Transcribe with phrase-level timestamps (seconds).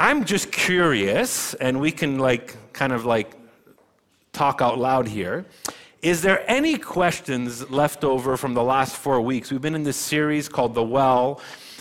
[0.00, 3.34] I'm just curious, and we can like kind of like
[4.32, 5.44] talk out loud here.
[6.02, 9.50] Is there any questions left over from the last four weeks?
[9.50, 11.40] We've been in this series called The Well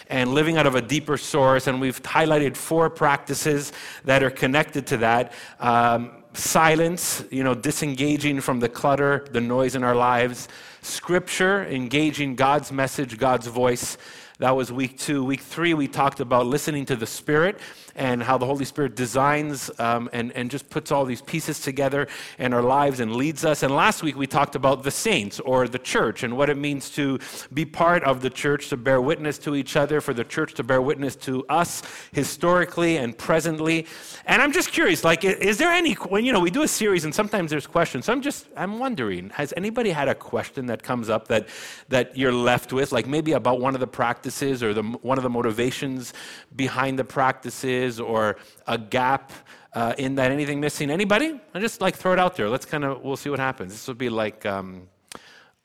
[0.10, 3.72] and living out of a deeper source, and we've highlighted four practices
[4.06, 5.34] that are connected to that.
[5.60, 10.48] Um, silence, you know, disengaging from the clutter, the noise in our lives.
[10.82, 14.00] Scripture, engaging God's message, God's voice.
[14.40, 15.24] That was week two.
[15.24, 17.60] Week three, we talked about listening to the Spirit
[17.98, 22.08] and how the Holy Spirit designs um, and, and just puts all these pieces together
[22.38, 23.64] in our lives and leads us.
[23.64, 26.92] And last week, we talked about the saints or the church and what it means
[26.92, 27.20] to
[27.54, 30.64] be part of the church, to bear witness to each other, for the church to
[30.64, 31.82] bear witness to us
[32.12, 33.88] historically and presently.
[34.26, 37.04] And I'm just curious, like, is there any, when, you know, we do a series
[37.04, 38.06] and sometimes there's questions.
[38.06, 41.48] So I'm just, I'm wondering, has anybody had a question that comes up that,
[41.90, 45.24] that you're left with, like maybe about one of the practices or the, one of
[45.24, 46.14] the motivations
[46.56, 47.87] behind the practices?
[48.00, 48.38] Or
[48.68, 49.32] a gap
[49.74, 50.32] uh, in that?
[50.32, 50.90] Anything missing?
[50.92, 51.40] Anybody?
[51.54, 52.50] I just like throw it out there.
[52.50, 53.72] Let's kind of we'll see what happens.
[53.72, 54.88] This would be like um,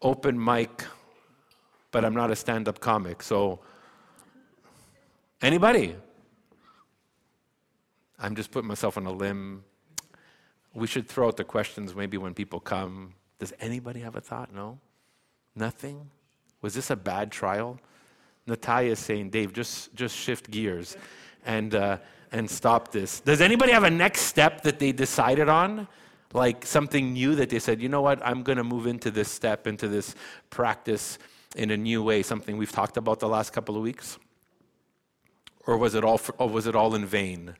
[0.01, 0.85] open mic,
[1.91, 3.23] but I'm not a stand-up comic.
[3.23, 3.61] So
[5.41, 5.97] anybody?
[8.19, 9.65] I'm just putting myself on a limb.
[10.75, 13.15] We should throw out the questions maybe when people come.
[13.39, 14.55] Does anybody have a thought?
[14.55, 14.79] No?
[15.57, 16.11] Nothing?
[16.63, 17.79] Was this a bad trial?
[18.47, 20.97] Natalia is saying, Dave, just, just shift gears
[21.45, 21.99] and, uh,
[22.33, 23.21] and stop this.
[23.21, 25.87] Does anybody have a next step that they decided on?
[26.33, 29.31] Like something new that they said, you know what, I'm going to move into this
[29.31, 30.15] step, into this
[30.49, 31.19] practice
[31.55, 34.19] in a new way, something we've talked about the last couple of weeks?
[35.67, 37.55] Or was it all, for, or was it all in vain?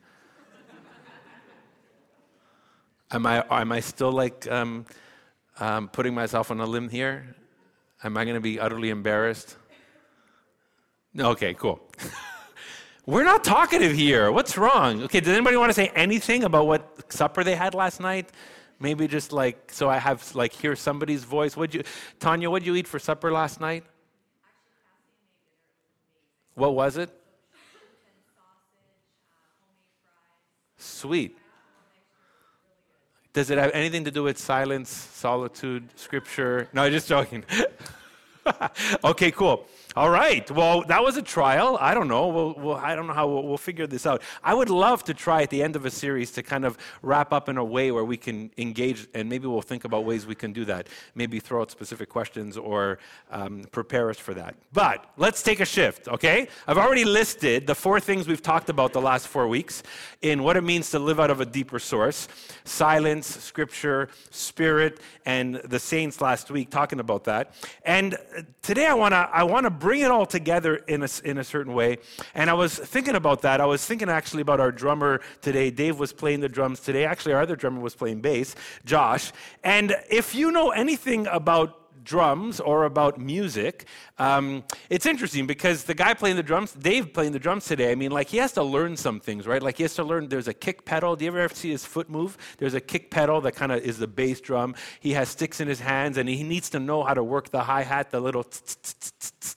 [3.11, 4.87] am, I, am I still like um,
[5.59, 7.35] um, putting myself on a limb here?
[8.03, 9.55] Am I going to be utterly embarrassed?
[11.17, 11.79] Okay, cool.
[13.05, 14.31] We're not talkative here.
[14.31, 15.03] What's wrong?
[15.03, 18.29] Okay, does anybody want to say anything about what supper they had last night?
[18.79, 21.57] Maybe just like so I have like hear somebody's voice.
[21.57, 21.83] What you
[22.19, 23.83] Tanya, what did you eat for supper last night?
[26.55, 27.09] What was it?
[30.77, 31.37] Sweet.
[33.33, 36.69] Does it have anything to do with silence, solitude, scripture?
[36.71, 37.43] No, I just joking.
[39.03, 39.65] okay, cool.
[39.95, 40.49] All right.
[40.49, 41.77] Well, that was a trial.
[41.79, 42.27] I don't know.
[42.29, 44.23] We'll, we'll, I don't know how we'll, we'll, figure this out.
[44.43, 47.31] I would love to try at the end of a series to kind of wrap
[47.31, 50.33] up in a way where we can engage, and maybe we'll think about ways we
[50.33, 50.87] can do that.
[51.13, 52.97] Maybe throw out specific questions or
[53.29, 54.55] um, prepare us for that.
[54.73, 56.47] But let's take a shift, okay?
[56.67, 59.83] I've already listed the four things we've talked about the last four weeks
[60.23, 62.27] in what it means to live out of a deeper source
[62.65, 67.53] silence, scripture, spirit, and the saints last week talking about that.
[67.85, 68.17] And
[68.61, 71.43] today I want to I want to bring it all together in a, in a
[71.43, 71.97] certain way.
[72.33, 73.59] And I was thinking about that.
[73.59, 75.71] I was thinking actually about our drummer today.
[75.71, 77.03] Dave was playing the drums today.
[77.03, 78.55] Actually, our other drummer was playing bass,
[78.85, 79.33] Josh.
[79.61, 83.85] And if you know anything about drums or about music,
[84.17, 87.95] um, it's interesting because the guy playing the drums, Dave playing the drums today, I
[87.95, 89.61] mean, like he has to learn some things, right?
[89.61, 91.15] Like he has to learn there's a kick pedal.
[91.15, 92.37] Do you ever see his foot move?
[92.57, 94.75] There's a kick pedal that kind of is the bass drum.
[94.99, 97.61] He has sticks in his hands and he needs to know how to work the
[97.61, 98.45] hi hat, the little,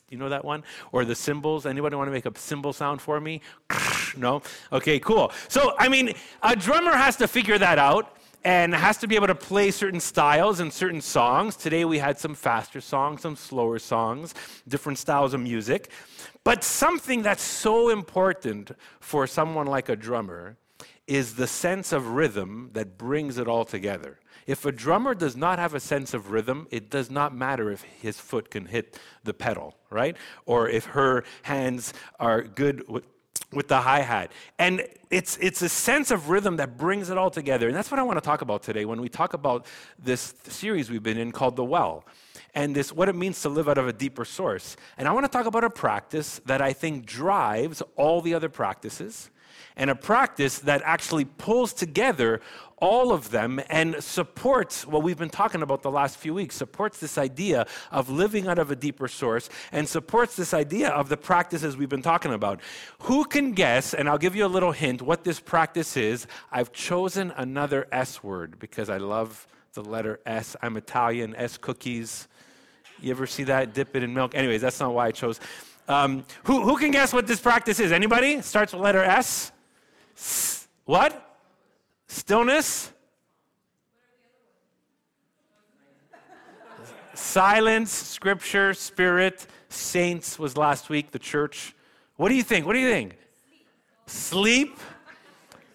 [0.08, 0.64] you know that one?
[0.92, 1.66] Or the cymbals.
[1.66, 3.40] Anybody want to make a cymbal sound for me?
[4.16, 4.40] No?
[4.72, 5.30] Okay, cool.
[5.48, 8.15] So, I mean, a drummer has to figure that out
[8.46, 11.56] and has to be able to play certain styles and certain songs.
[11.56, 14.34] Today we had some faster songs, some slower songs,
[14.68, 15.90] different styles of music.
[16.44, 18.70] But something that's so important
[19.00, 20.56] for someone like a drummer
[21.08, 24.20] is the sense of rhythm that brings it all together.
[24.46, 27.82] If a drummer does not have a sense of rhythm, it does not matter if
[27.82, 30.16] his foot can hit the pedal, right?
[30.44, 33.02] Or if her hands are good with
[33.52, 34.32] with the hi hat.
[34.58, 37.68] And it's, it's a sense of rhythm that brings it all together.
[37.68, 39.66] And that's what I want to talk about today when we talk about
[39.98, 42.04] this series we've been in called The Well
[42.54, 44.76] and this what it means to live out of a deeper source.
[44.98, 48.48] And I want to talk about a practice that I think drives all the other
[48.48, 49.30] practices
[49.76, 52.40] and a practice that actually pulls together
[52.78, 56.98] all of them and supports what we've been talking about the last few weeks, supports
[56.98, 61.16] this idea of living out of a deeper source, and supports this idea of the
[61.16, 62.60] practices we've been talking about.
[63.00, 66.26] Who can guess, and I'll give you a little hint, what this practice is?
[66.52, 70.56] I've chosen another S word because I love the letter S.
[70.62, 72.28] I'm Italian, S cookies.
[73.00, 73.74] You ever see that?
[73.74, 74.34] Dip it in milk.
[74.34, 75.40] Anyways, that's not why I chose.
[75.88, 77.92] Um, who, who can guess what this practice is?
[77.92, 78.42] Anybody?
[78.42, 79.52] Starts with letter S.
[80.16, 81.25] S- what?
[82.06, 82.92] Stillness.
[87.14, 91.74] Silence, scripture, spirit, saints was last week, the church.
[92.16, 92.66] What do you think?
[92.66, 93.16] What do you think?
[94.06, 94.78] Sleep.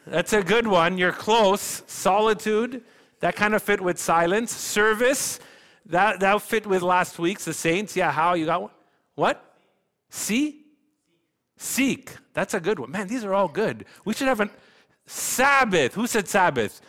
[0.07, 0.97] That's a good one.
[0.97, 1.83] You're close.
[1.87, 2.83] Solitude,
[3.19, 4.51] that kind of fit with silence.
[4.51, 5.39] Service,
[5.85, 7.95] that that fit with last week's the saints.
[7.95, 8.71] Yeah, how you got one?
[9.15, 9.55] What?
[10.09, 10.65] See?
[11.57, 12.11] Seek.
[12.33, 12.91] That's a good one.
[12.91, 13.85] Man, these are all good.
[14.05, 14.49] We should have a
[15.05, 15.93] Sabbath.
[15.93, 16.81] Who said Sabbath?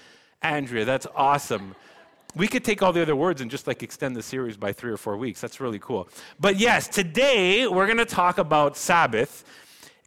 [0.42, 1.74] Andrea, that's awesome.
[2.34, 4.90] We could take all the other words and just like extend the series by three
[4.90, 5.40] or four weeks.
[5.40, 6.08] That's really cool.
[6.40, 9.44] But yes, today we're going to talk about Sabbath.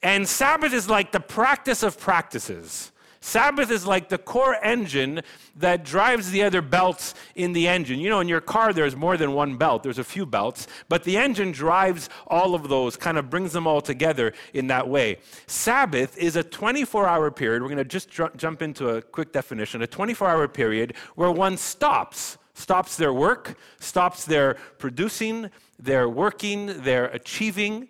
[0.01, 2.91] And Sabbath is like the practice of practices.
[3.25, 5.19] Sabbath is like the core engine
[5.55, 7.99] that drives the other belts in the engine.
[7.99, 11.03] You know, in your car, there's more than one belt, there's a few belts, but
[11.03, 15.17] the engine drives all of those, kind of brings them all together in that way.
[15.47, 17.63] Sabbath is a 24 hour period.
[17.63, 21.57] We're going to just jump into a quick definition a 24 hour period where one
[21.57, 25.49] stops stops their work, stops their producing,
[25.79, 27.87] their working, their achieving,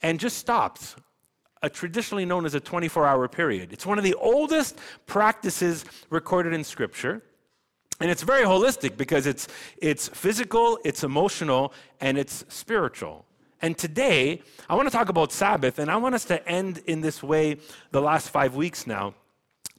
[0.00, 0.94] and just stops
[1.68, 3.72] traditionally known as a 24 hour period.
[3.72, 7.22] It's one of the oldest practices recorded in Scripture.
[8.00, 9.48] And it's very holistic because it's,
[9.78, 13.24] it's physical, it's emotional, and it's spiritual.
[13.62, 17.00] And today, I want to talk about Sabbath, and I want us to end in
[17.00, 17.56] this way
[17.90, 19.14] the last five weeks now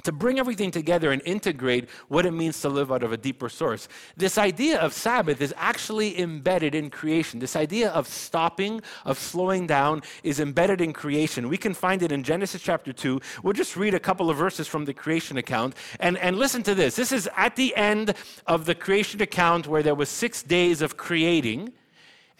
[0.04, 3.50] to bring everything together and integrate what it means to live out of a deeper
[3.50, 3.88] source.
[4.16, 7.40] This idea of Sabbath is actually embedded in creation.
[7.40, 11.50] This idea of stopping, of slowing down, is embedded in creation.
[11.50, 13.20] We can find it in Genesis chapter 2.
[13.44, 15.76] We'll just read a couple of verses from the creation account.
[16.00, 16.96] And, and listen to this.
[16.96, 18.14] This is at the end
[18.46, 21.74] of the creation account where there was six days of creating.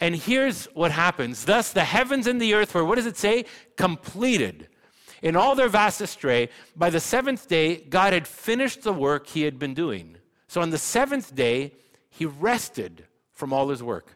[0.00, 1.44] And here's what happens.
[1.44, 3.46] Thus the heavens and the earth were, what does it say?
[3.76, 4.68] Completed
[5.22, 9.42] in all their vast astray, by the seventh day, God had finished the work he
[9.42, 10.16] had been doing.
[10.46, 11.72] So on the seventh day,
[12.10, 14.14] he rested from all his work.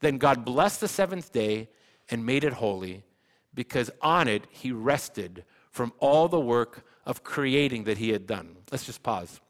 [0.00, 1.68] Then God blessed the seventh day
[2.10, 3.04] and made it holy,
[3.54, 8.56] because on it he rested from all the work of creating that he had done.
[8.70, 9.40] Let's just pause.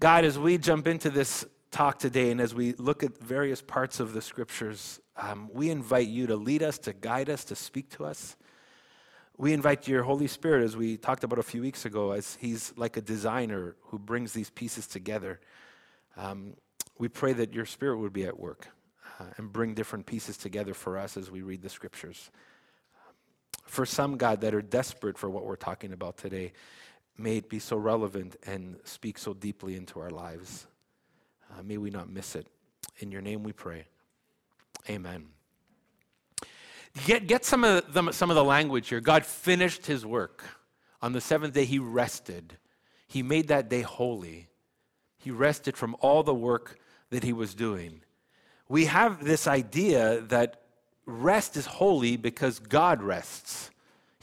[0.00, 4.00] God, as we jump into this talk today and as we look at various parts
[4.00, 7.90] of the scriptures, um, we invite you to lead us, to guide us, to speak
[7.90, 8.36] to us.
[9.36, 12.72] We invite your Holy Spirit, as we talked about a few weeks ago, as He's
[12.76, 15.40] like a designer who brings these pieces together.
[16.16, 16.54] Um,
[16.98, 18.68] we pray that your Spirit would be at work
[19.18, 22.30] uh, and bring different pieces together for us as we read the Scriptures.
[23.66, 26.52] For some, God, that are desperate for what we're talking about today,
[27.18, 30.68] may it be so relevant and speak so deeply into our lives.
[31.50, 32.46] Uh, may we not miss it.
[32.98, 33.86] In your name we pray.
[34.88, 35.26] Amen.
[37.06, 39.00] Get, get some, of the, some of the language here.
[39.00, 40.44] God finished his work.
[41.02, 42.56] On the seventh day, he rested.
[43.08, 44.48] He made that day holy.
[45.18, 46.78] He rested from all the work
[47.10, 48.02] that he was doing.
[48.68, 50.62] We have this idea that
[51.04, 53.70] rest is holy because God rests.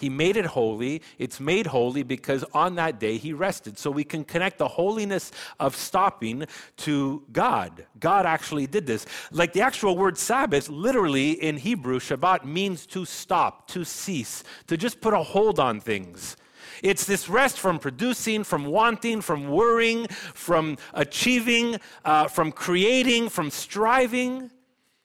[0.02, 1.04] He made it holy.
[1.20, 3.78] It's made holy because on that day he rested.
[3.78, 7.86] So we can connect the holiness of stopping to God.
[8.00, 9.06] God actually did this.
[9.32, 14.76] Like the actual word Sabbath, literally in Hebrew, Shabbat means to stop, to cease, to
[14.76, 16.36] just put a hold on things.
[16.82, 23.52] It's this rest from producing, from wanting, from worrying, from achieving, uh, from creating, from
[23.52, 24.50] striving.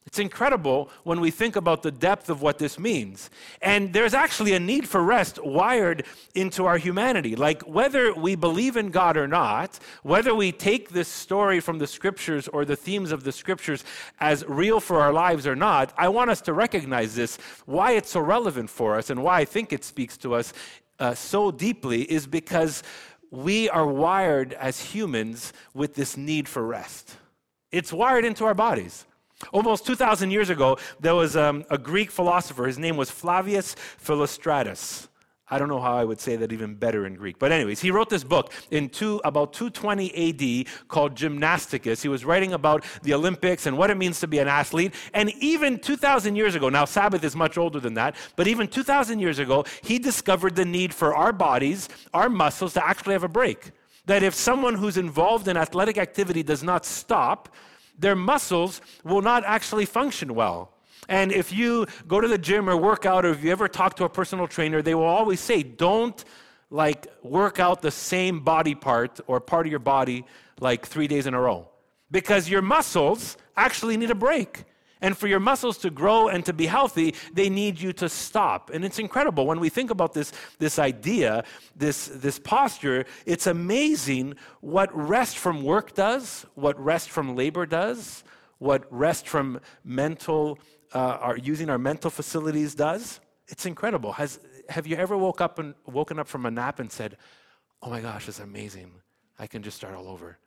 [0.06, 3.28] It's incredible when we think about the depth of what this means.
[3.60, 7.34] And there's actually a need for rest wired into our humanity.
[7.34, 11.88] Like whether we believe in God or not, whether we take this story from the
[11.88, 13.84] scriptures or the themes of the scriptures
[14.20, 17.36] as real for our lives or not, I want us to recognize this.
[17.64, 20.52] Why it's so relevant for us and why I think it speaks to us
[21.00, 22.84] uh, so deeply is because
[23.32, 27.16] we are wired as humans with this need for rest.
[27.72, 29.04] It's wired into our bodies.
[29.52, 32.66] Almost 2,000 years ago, there was um, a Greek philosopher.
[32.66, 35.08] His name was Flavius Philostratus.
[35.48, 37.38] I don't know how I would say that even better in Greek.
[37.38, 42.02] But, anyways, he wrote this book in two, about 220 AD called Gymnasticus.
[42.02, 44.92] He was writing about the Olympics and what it means to be an athlete.
[45.14, 49.20] And even 2,000 years ago, now Sabbath is much older than that, but even 2,000
[49.20, 53.28] years ago, he discovered the need for our bodies, our muscles, to actually have a
[53.28, 53.70] break.
[54.06, 57.54] That if someone who's involved in athletic activity does not stop,
[57.98, 60.72] their muscles will not actually function well.
[61.08, 63.96] And if you go to the gym or work out, or if you ever talk
[63.96, 66.24] to a personal trainer, they will always say, don't
[66.70, 70.24] like work out the same body part or part of your body
[70.60, 71.68] like three days in a row.
[72.10, 74.64] Because your muscles actually need a break.
[75.02, 78.70] And for your muscles to grow and to be healthy, they need you to stop.
[78.70, 84.34] And it's incredible when we think about this, this idea, this, this posture, it's amazing
[84.60, 88.24] what rest from work does, what rest from labor does,
[88.58, 90.58] what rest from mental,
[90.94, 93.20] uh, our, using our mental facilities does.
[93.48, 94.12] It's incredible.
[94.12, 97.18] Has, have you ever woke up and woken up from a nap and said,
[97.82, 98.92] oh my gosh, it's amazing.
[99.38, 100.38] I can just start all over.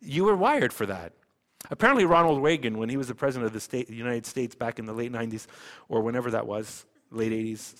[0.00, 1.14] You were wired for that.
[1.70, 4.86] Apparently, Ronald Reagan, when he was the president of the, state, United States back in
[4.86, 5.46] the late 90s,
[5.88, 7.74] or whenever that was, late 80s,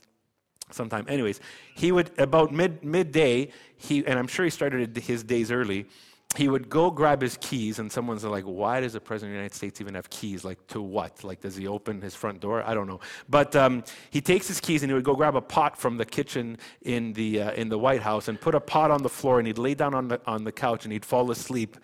[0.70, 1.04] sometime.
[1.08, 1.40] Anyways,
[1.74, 5.86] he would, about mid, midday, he, and I'm sure he started his days early,
[6.36, 9.38] he would go grab his keys, and someone's like, Why does the President of the
[9.38, 10.44] United States even have keys?
[10.44, 11.24] Like, to what?
[11.24, 12.62] Like, does he open his front door?
[12.64, 13.00] I don't know.
[13.28, 16.04] But um, he takes his keys and he would go grab a pot from the
[16.04, 19.40] kitchen in the, uh, in the White House and put a pot on the floor,
[19.40, 21.76] and he'd lay down on the, on the couch and he'd fall asleep.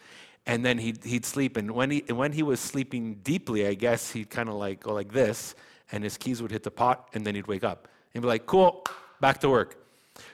[0.46, 1.56] And then he'd, he'd sleep.
[1.56, 4.94] And when he, when he was sleeping deeply, I guess he'd kind of like go
[4.94, 5.54] like this,
[5.90, 7.88] and his keys would hit the pot, and then he'd wake up.
[8.14, 8.84] And be like, Cool,
[9.20, 9.84] back to work.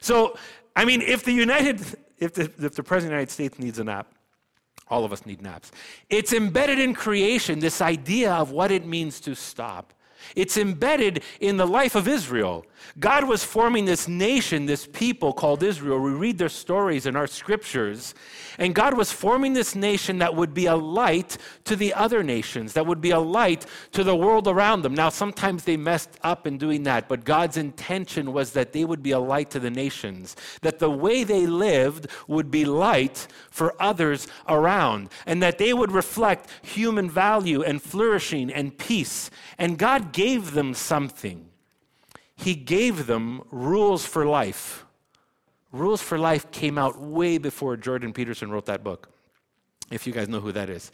[0.00, 0.37] So,
[0.76, 1.81] I mean, if the United
[2.23, 4.07] if the, if the President of the United States needs a nap,
[4.88, 5.73] all of us need naps.
[6.09, 9.92] It's embedded in creation, this idea of what it means to stop.
[10.37, 12.64] It's embedded in the life of Israel.
[12.98, 16.00] God was forming this nation, this people called Israel.
[16.00, 18.14] We read their stories in our scriptures.
[18.58, 22.74] And God was forming this nation that would be a light to the other nations,
[22.74, 24.94] that would be a light to the world around them.
[24.94, 29.02] Now, sometimes they messed up in doing that, but God's intention was that they would
[29.02, 33.74] be a light to the nations, that the way they lived would be light for
[33.80, 39.30] others around, and that they would reflect human value and flourishing and peace.
[39.58, 41.51] And God gave them something.
[42.42, 44.84] He gave them rules for life.
[45.72, 49.08] Rules for Life came out way before Jordan Peterson wrote that book,
[49.90, 50.92] if you guys know who that is.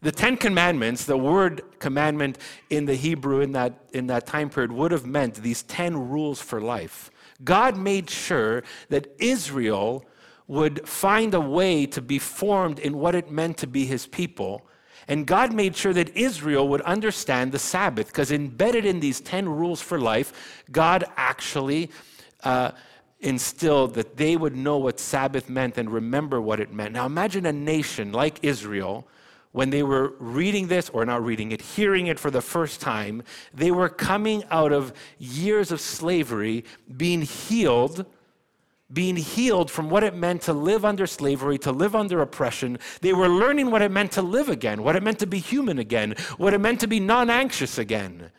[0.00, 2.38] The Ten Commandments, the word commandment
[2.70, 6.40] in the Hebrew in that, in that time period, would have meant these 10 rules
[6.40, 7.10] for life.
[7.44, 10.04] God made sure that Israel
[10.48, 14.66] would find a way to be formed in what it meant to be his people.
[15.08, 19.48] And God made sure that Israel would understand the Sabbath, because embedded in these 10
[19.48, 21.90] rules for life, God actually
[22.42, 22.72] uh,
[23.20, 26.92] instilled that they would know what Sabbath meant and remember what it meant.
[26.92, 29.06] Now imagine a nation like Israel.
[29.52, 33.22] When they were reading this, or not reading it, hearing it for the first time,
[33.54, 36.62] they were coming out of years of slavery,
[36.94, 38.04] being healed
[38.92, 42.78] being healed from what it meant to live under slavery, to live under oppression.
[43.00, 45.78] They were learning what it meant to live again, what it meant to be human
[45.78, 48.30] again, what it meant to be non anxious again.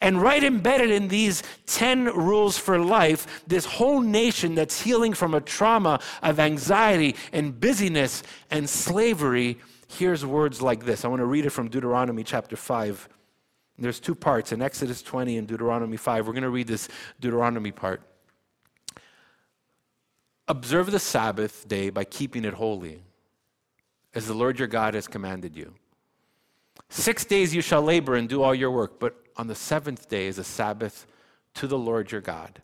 [0.00, 5.34] And right embedded in these 10 rules for life, this whole nation that's healing from
[5.34, 11.04] a trauma of anxiety and busyness and slavery hears words like this.
[11.04, 13.08] I want to read it from Deuteronomy chapter 5.
[13.78, 16.26] There's two parts in Exodus 20 and Deuteronomy 5.
[16.26, 16.88] We're going to read this
[17.20, 18.02] Deuteronomy part.
[20.46, 23.02] Observe the Sabbath day by keeping it holy,
[24.14, 25.74] as the Lord your God has commanded you.
[26.90, 30.26] Six days you shall labor and do all your work, but on the seventh day
[30.26, 31.06] is a Sabbath
[31.54, 32.60] to the Lord your God.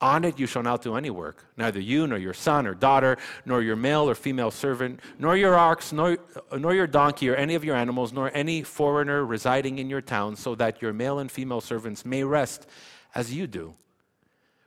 [0.00, 3.16] On it you shall not do any work, neither you, nor your son or daughter,
[3.46, 6.18] nor your male or female servant, nor your ox, nor,
[6.56, 10.36] nor your donkey, or any of your animals, nor any foreigner residing in your town,
[10.36, 12.66] so that your male and female servants may rest
[13.14, 13.74] as you do.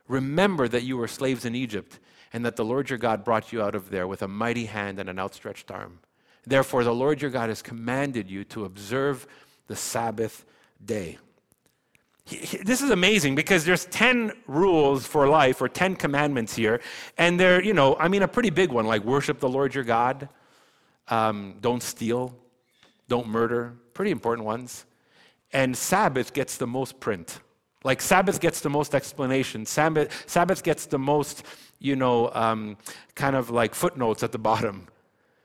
[0.08, 2.00] Remember that you were slaves in Egypt,
[2.34, 5.00] and that the Lord your God brought you out of there with a mighty hand
[5.00, 6.00] and an outstretched arm.
[6.46, 9.28] Therefore, the Lord your God has commanded you to observe
[9.68, 10.46] the Sabbath
[10.84, 11.18] day.
[12.30, 16.82] This is amazing because there's 10 rules for life or 10 commandments here.
[17.18, 19.86] And they're, you know, I mean, a pretty big one like worship the Lord your
[19.86, 20.28] God,
[21.08, 22.36] um, don't steal,
[23.08, 24.86] don't murder, pretty important ones.
[25.54, 27.40] And Sabbath gets the most print.
[27.88, 29.66] Like Sabbath gets the most explanation.
[29.66, 31.44] Sabbath, Sabbath gets the most,
[31.80, 32.76] you know, um,
[33.16, 34.90] kind of like footnotes at the bottom.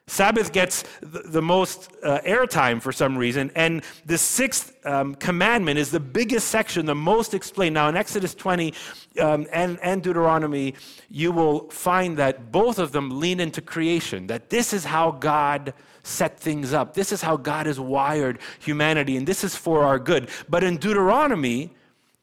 [0.09, 5.93] Sabbath gets the most uh, airtime for some reason, and the sixth um, commandment is
[5.93, 7.75] the biggest section, the most explained.
[7.75, 8.75] Now, in Exodus 20
[9.21, 10.75] um, and, and Deuteronomy,
[11.09, 15.75] you will find that both of them lean into creation, that this is how God
[16.03, 16.95] set things up.
[16.95, 20.29] This is how God has wired humanity, and this is for our good.
[20.49, 21.71] But in Deuteronomy,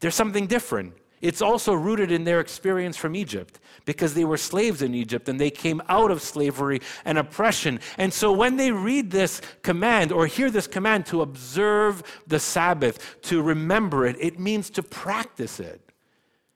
[0.00, 0.94] there's something different.
[1.20, 5.38] It's also rooted in their experience from Egypt because they were slaves in Egypt and
[5.38, 7.80] they came out of slavery and oppression.
[7.98, 13.20] And so when they read this command or hear this command to observe the Sabbath,
[13.22, 15.82] to remember it, it means to practice it.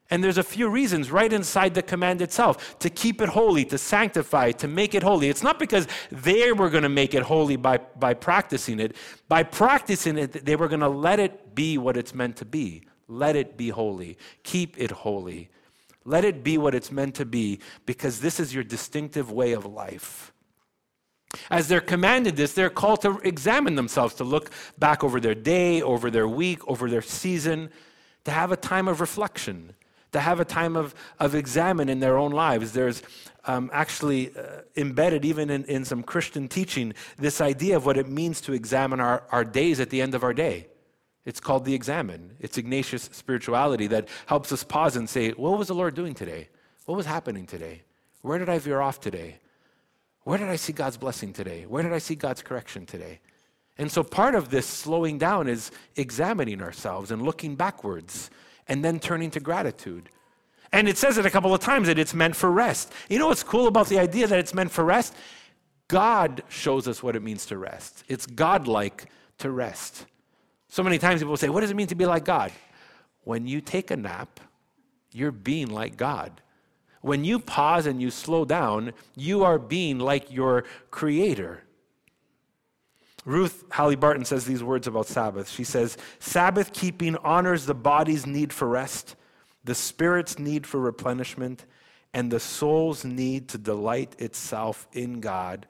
[0.09, 3.77] And there's a few reasons right inside the command itself to keep it holy, to
[3.77, 5.29] sanctify, to make it holy.
[5.29, 8.95] It's not because they were going to make it holy by, by practicing it.
[9.27, 12.83] By practicing it, they were going to let it be what it's meant to be
[13.07, 14.17] let it be holy.
[14.43, 15.49] Keep it holy.
[16.05, 19.65] Let it be what it's meant to be because this is your distinctive way of
[19.65, 20.31] life.
[21.49, 25.81] As they're commanded this, they're called to examine themselves, to look back over their day,
[25.81, 27.69] over their week, over their season,
[28.23, 29.73] to have a time of reflection,
[30.11, 32.71] to have a time of, of examine in their own lives.
[32.71, 33.03] There's
[33.45, 38.07] um, actually uh, embedded, even in, in some Christian teaching, this idea of what it
[38.07, 40.67] means to examine our, our days at the end of our day.
[41.25, 42.37] It's called the Examen.
[42.39, 46.49] It's Ignatian spirituality that helps us pause and say, What was the Lord doing today?
[46.85, 47.81] What was happening today?
[48.21, 49.39] Where did I veer off today?
[50.23, 51.65] Where did I see God's blessing today?
[51.65, 53.19] Where did I see God's correction today?
[53.77, 58.29] And so part of this slowing down is examining ourselves and looking backwards
[58.67, 60.09] and then turning to gratitude.
[60.71, 62.91] And it says it a couple of times that it's meant for rest.
[63.09, 65.13] You know what's cool about the idea that it's meant for rest?
[65.87, 68.03] God shows us what it means to rest.
[68.07, 69.05] It's godlike
[69.39, 70.05] to rest.
[70.67, 72.51] So many times people say, What does it mean to be like God?
[73.23, 74.39] When you take a nap,
[75.11, 76.41] you're being like God.
[77.01, 81.61] When you pause and you slow down, you are being like your Creator.
[83.25, 85.49] Ruth Haley-Barton says these words about Sabbath.
[85.49, 89.15] She says, Sabbath keeping honors the body's need for rest,
[89.63, 91.65] the spirit's need for replenishment,
[92.13, 95.65] and the soul's need to delight itself in God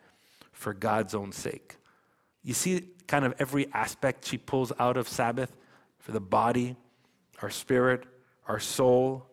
[0.52, 1.78] for God's own sake.
[2.44, 5.56] You see, kind of every aspect she pulls out of Sabbath
[6.00, 6.76] for the body,
[7.42, 8.06] our spirit,
[8.48, 9.26] our soul,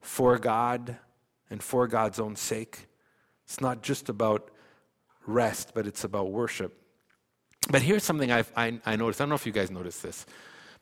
[0.00, 0.96] for God,
[1.50, 2.86] and for God's own sake.
[3.44, 4.50] It's not just about
[5.26, 6.80] rest, but it's about worship.
[7.68, 9.20] But here's something I've, I, I noticed.
[9.20, 10.26] I don't know if you guys noticed this,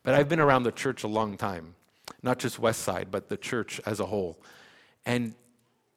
[0.02, 1.74] but I've been around the church a long time,
[2.22, 4.38] not just West Side, but the church as a whole.
[5.06, 5.34] And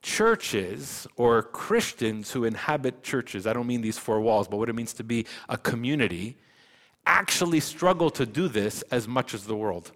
[0.07, 4.73] churches or Christians who inhabit churches, I don't mean these four walls, but what it
[4.73, 6.37] means to be a community,
[7.05, 9.91] actually struggle to do this as much as the world.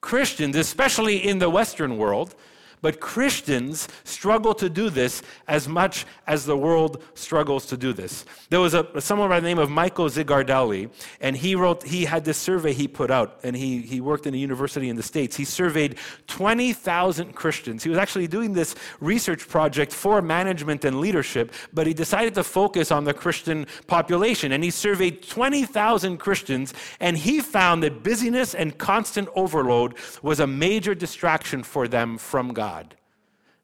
[0.00, 2.34] Christians, especially in the Western world,
[2.82, 8.26] but Christians struggle to do this as much as the world struggles to do this.
[8.50, 12.24] There was a, someone by the name of Michael Zigarelli, and he wrote, he had
[12.24, 15.36] this survey he put out, and he, he worked in a university in the States.
[15.36, 15.96] He surveyed
[16.26, 17.84] 20,000 Christians.
[17.84, 22.44] He was actually doing this research project for management and leadership, but he decided to
[22.44, 24.50] focus on the Christian population.
[24.52, 30.46] And he surveyed 20,000 Christians, and he found that busyness and constant overload was a
[30.46, 32.71] major distraction for them from God.
[32.72, 32.96] God.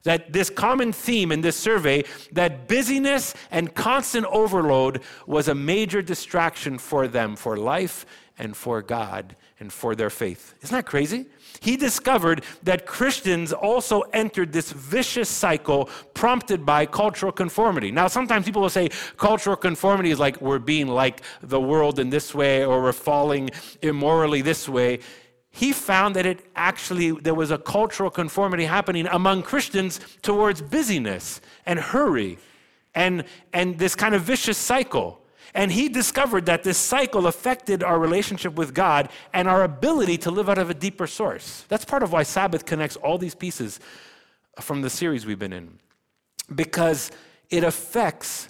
[0.04, 6.02] That this common theme in this survey, that busyness and constant overload was a major
[6.02, 8.06] distraction for them, for life
[8.38, 10.54] and for God and for their faith.
[10.62, 11.26] Isn't that crazy?
[11.60, 17.90] He discovered that Christians also entered this vicious cycle prompted by cultural conformity.
[17.90, 22.10] Now, sometimes people will say cultural conformity is like we're being like the world in
[22.10, 23.50] this way or we're falling
[23.82, 25.00] immorally this way
[25.50, 31.40] he found that it actually there was a cultural conformity happening among Christians towards busyness
[31.66, 32.38] and hurry
[32.94, 35.20] and and this kind of vicious cycle.
[35.54, 40.30] And he discovered that this cycle affected our relationship with God and our ability to
[40.30, 41.64] live out of a deeper source.
[41.68, 43.80] That's part of why Sabbath connects all these pieces
[44.60, 45.78] from the series we've been in.
[46.54, 47.10] Because
[47.48, 48.48] it affects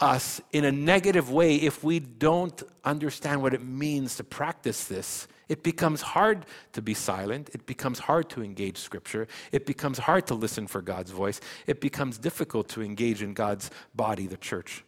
[0.00, 5.28] us in a negative way if we don't understand what it means to practice this
[5.52, 7.50] it becomes hard to be silent.
[7.52, 9.28] It becomes hard to engage Scripture.
[9.52, 11.42] It becomes hard to listen for God's voice.
[11.66, 14.82] It becomes difficult to engage in God's body, the church.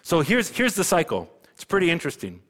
[0.00, 1.28] So here's, here's the cycle.
[1.52, 2.40] It's pretty interesting.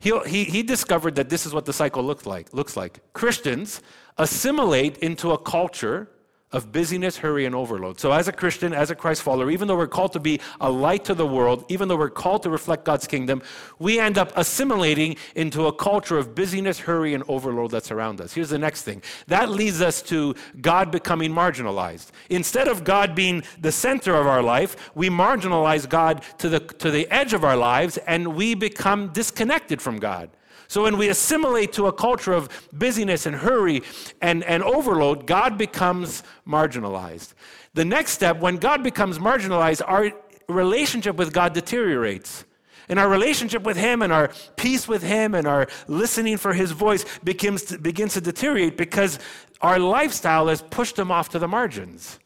[0.00, 2.98] He, he, he discovered that this is what the cycle looks like, looks like.
[3.12, 3.80] Christians
[4.18, 6.08] assimilate into a culture
[6.52, 7.98] of busyness, hurry, and overload.
[7.98, 10.70] So, as a Christian, as a Christ follower, even though we're called to be a
[10.70, 13.42] light to the world, even though we're called to reflect God's kingdom,
[13.80, 18.32] we end up assimilating into a culture of busyness, hurry, and overload that's around us.
[18.32, 22.10] Here's the next thing that leads us to God becoming marginalized.
[22.30, 26.92] Instead of God being the center of our life, we marginalize God to the, to
[26.92, 30.30] the edge of our lives and we become disconnected from God.
[30.68, 33.82] So when we assimilate to a culture of busyness and hurry
[34.20, 37.34] and, and overload, God becomes marginalized.
[37.74, 40.12] The next step, when God becomes marginalized, our
[40.48, 42.44] relationship with God deteriorates.
[42.88, 46.70] And our relationship with Him and our peace with Him and our listening for His
[46.70, 49.18] voice begins to, begins to deteriorate because
[49.60, 52.18] our lifestyle has pushed Him off to the margins.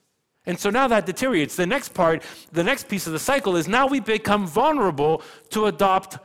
[0.47, 1.57] And so now that deteriorates.
[1.57, 2.23] The next part,
[2.53, 6.19] the next piece of the cycle is now we become vulnerable to adopt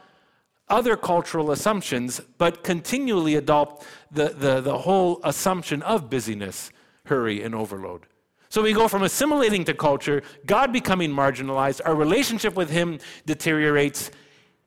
[0.68, 6.72] other cultural assumptions, but continually adopt the, the, the whole assumption of busyness,
[7.06, 8.08] hurry, and overload.
[8.50, 14.12] So we go from assimilating to culture, God becoming marginalized, our relationship with Him deteriorates,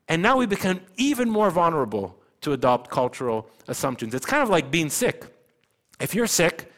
[0.09, 4.15] and now we become even more vulnerable to adopt cultural assumptions.
[4.15, 5.25] It's kind of like being sick.
[6.01, 6.71] If you're sick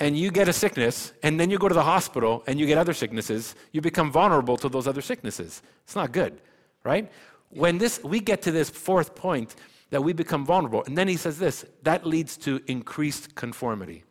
[0.00, 2.78] and you get a sickness, and then you go to the hospital and you get
[2.78, 5.62] other sicknesses, you become vulnerable to those other sicknesses.
[5.84, 6.40] It's not good,
[6.82, 7.10] right?
[7.52, 9.54] When this we get to this fourth point
[9.90, 14.04] that we become vulnerable and then he says this that leads to increased conformity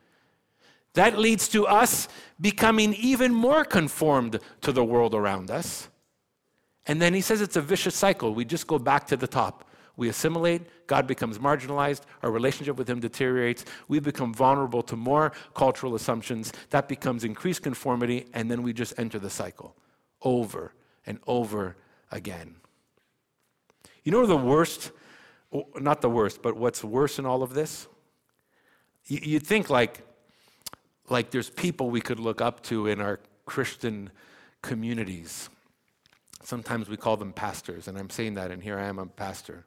[0.93, 2.08] That leads to us
[2.39, 5.88] becoming even more conformed to the world around us.
[6.86, 8.34] And then he says it's a vicious cycle.
[8.34, 9.69] We just go back to the top.
[9.95, 15.32] We assimilate, God becomes marginalized, our relationship with Him deteriorates, we become vulnerable to more
[15.54, 19.75] cultural assumptions, that becomes increased conformity, and then we just enter the cycle
[20.23, 20.73] over
[21.06, 21.75] and over
[22.12, 22.56] again.
[24.03, 24.91] You know the worst,
[25.79, 27.87] not the worst, but what's worse in all of this?
[29.05, 30.01] You'd think like,
[31.09, 34.11] like there's people we could look up to in our Christian
[34.61, 35.49] communities.
[36.43, 39.65] Sometimes we call them pastors, and I'm saying that, and here I am, a pastor.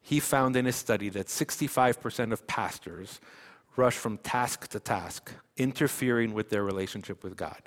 [0.00, 3.20] He found in his study that 65% of pastors
[3.76, 7.60] rush from task to task, interfering with their relationship with God.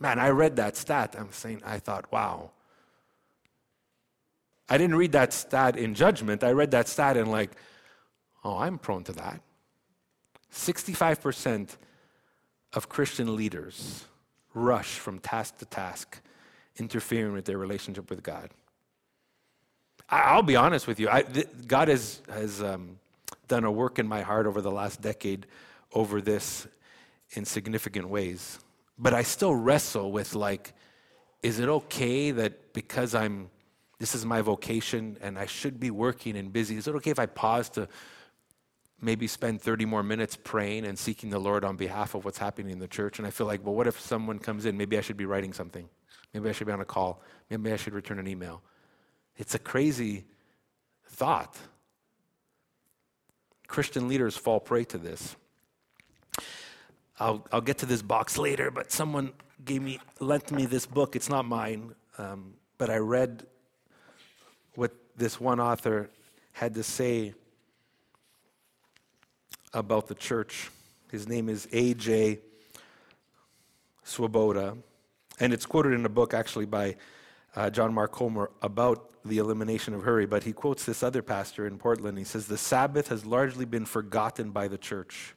[0.00, 1.14] Man, I read that stat.
[1.18, 2.50] I'm saying, I thought, wow.
[4.68, 6.42] I didn't read that stat in judgment.
[6.42, 7.50] I read that stat in like,
[8.44, 9.40] oh, I'm prone to that.
[10.52, 11.76] 65%
[12.72, 14.04] of Christian leaders
[14.54, 16.20] rush from task to task,
[16.76, 18.50] interfering with their relationship with God.
[20.08, 21.08] I, will be honest with you.
[21.10, 22.98] I, th- God has, has um,
[23.48, 25.46] done a work in my heart over the last decade
[25.92, 26.66] over this
[27.32, 28.58] in significant ways.
[28.98, 30.72] But I still wrestle with like,
[31.42, 33.50] is it okay that because I'm,
[33.98, 37.18] this is my vocation and I should be working and busy, is it okay if
[37.18, 37.88] I pause to
[39.00, 42.72] maybe spend 30 more minutes praying and seeking the Lord on behalf of what's happening
[42.72, 43.18] in the church?
[43.18, 44.76] And I feel like, well, what if someone comes in?
[44.76, 45.88] Maybe I should be writing something.
[46.32, 47.22] Maybe I should be on a call.
[47.50, 48.62] Maybe I should return an email.
[49.36, 50.24] It's a crazy
[51.06, 51.56] thought.
[53.68, 55.36] Christian leaders fall prey to this.
[57.18, 59.32] I'll, I'll get to this box later, but someone
[59.64, 61.14] gave me, lent me this book.
[61.14, 63.46] It's not mine, um, but I read
[64.74, 66.10] what this one author
[66.52, 67.34] had to say
[69.72, 70.70] about the church.
[71.10, 72.40] His name is A.J.
[74.04, 74.76] Swoboda,
[75.40, 76.96] and it's quoted in a book actually by
[77.56, 81.66] uh, John Mark Comer about the elimination of hurry, but he quotes this other pastor
[81.66, 82.18] in Portland.
[82.18, 85.34] He says, The Sabbath has largely been forgotten by the church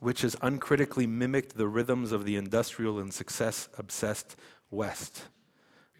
[0.00, 4.36] which has uncritically mimicked the rhythms of the industrial and success obsessed
[4.70, 5.24] West.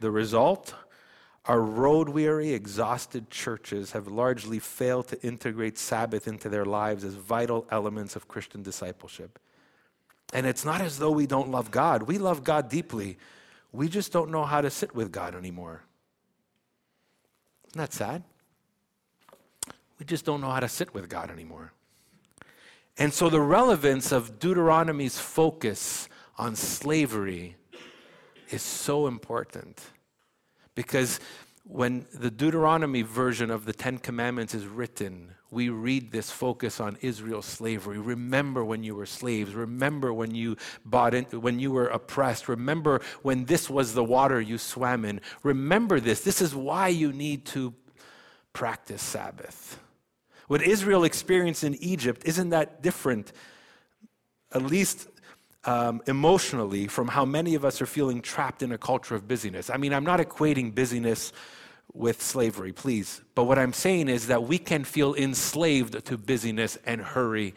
[0.01, 0.75] The result?
[1.49, 7.15] Our road weary, exhausted churches have largely failed to integrate Sabbath into their lives as
[7.15, 9.39] vital elements of Christian discipleship.
[10.35, 12.03] And it's not as though we don't love God.
[12.03, 13.17] We love God deeply.
[13.73, 15.85] We just don't know how to sit with God anymore.
[17.69, 18.23] Isn't that sad?
[19.99, 21.73] We just don't know how to sit with God anymore.
[22.99, 27.57] And so the relevance of Deuteronomy's focus on slavery
[28.51, 29.83] is so important
[30.79, 31.19] because
[31.65, 36.97] when the Deuteronomy version of the Ten Commandments is written, we read this focus on
[37.01, 37.99] Israel's slavery.
[37.99, 39.55] Remember when you were slaves.
[39.55, 42.49] Remember when you bought in, when you were oppressed.
[42.49, 45.21] Remember when this was the water you swam in.
[45.43, 46.21] Remember this.
[46.21, 47.75] This is why you need to
[48.53, 49.81] practice Sabbath.
[50.47, 53.33] What Israel experienced in Egypt isn't that different,
[54.53, 55.09] at least
[55.65, 59.71] um, emotionally, from how many of us are feeling trapped in a culture of busyness.
[59.71, 61.33] I mean, I'm not equating busyness
[61.93, 63.23] with slavery, please.
[63.35, 67.55] But what I'm saying is that we can feel enslaved to busyness and hurry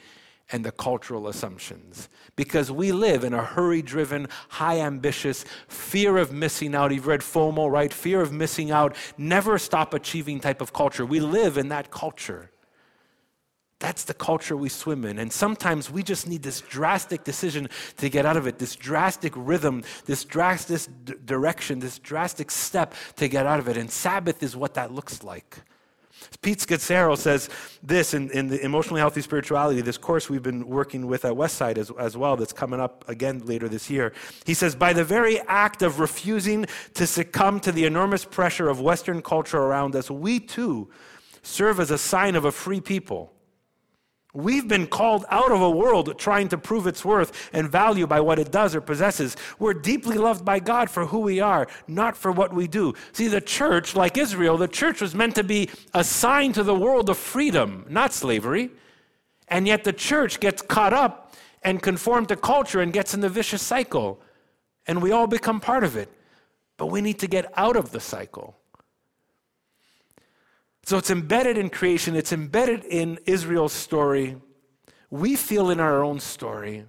[0.52, 2.10] and the cultural assumptions.
[2.36, 6.92] Because we live in a hurry driven, high ambitious, fear of missing out.
[6.92, 7.94] You've read FOMO, right?
[7.94, 11.06] Fear of missing out, never stop achieving type of culture.
[11.06, 12.52] We live in that culture.
[13.82, 15.18] That's the culture we swim in.
[15.18, 17.68] And sometimes we just need this drastic decision
[17.98, 22.94] to get out of it, this drastic rhythm, this drastic d- direction, this drastic step
[23.16, 23.78] to get out of it.
[23.78, 25.58] And Sabbath is what that looks like.
[26.44, 27.50] Pete Scazzero says
[27.82, 31.80] this in, in the Emotionally Healthy Spirituality, this course we've been working with at Westside
[31.80, 34.14] as, as well, that's coming up again later this year.
[34.46, 38.80] He says, by the very act of refusing to succumb to the enormous pressure of
[38.80, 40.92] Western culture around us, we too
[41.42, 43.34] serve as a sign of a free people
[44.34, 48.22] We've been called out of a world trying to prove its worth and value by
[48.22, 49.36] what it does or possesses.
[49.60, 52.94] We're deeply loved by God for who we are, not for what we do.
[53.12, 56.76] See, the church, like Israel, the church was meant to be a sign to the
[56.76, 58.72] world of freedom, not slavery.
[59.50, 63.30] And yet the church gets caught up and conformed to culture and gets in the
[63.30, 64.22] vicious cycle.
[64.88, 66.10] And we all become part of it.
[66.78, 68.61] But we need to get out of the cycle.
[70.84, 74.38] So it's embedded in creation, it's embedded in Israel's story.
[75.10, 76.86] We feel in our own story.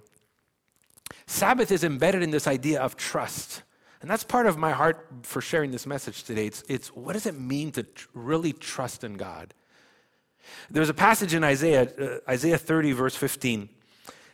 [1.25, 3.63] Sabbath is embedded in this idea of trust.
[4.01, 6.47] And that's part of my heart for sharing this message today.
[6.47, 9.53] It's, it's what does it mean to tr- really trust in God?
[10.69, 13.69] There's a passage in Isaiah, uh, Isaiah 30, verse 15.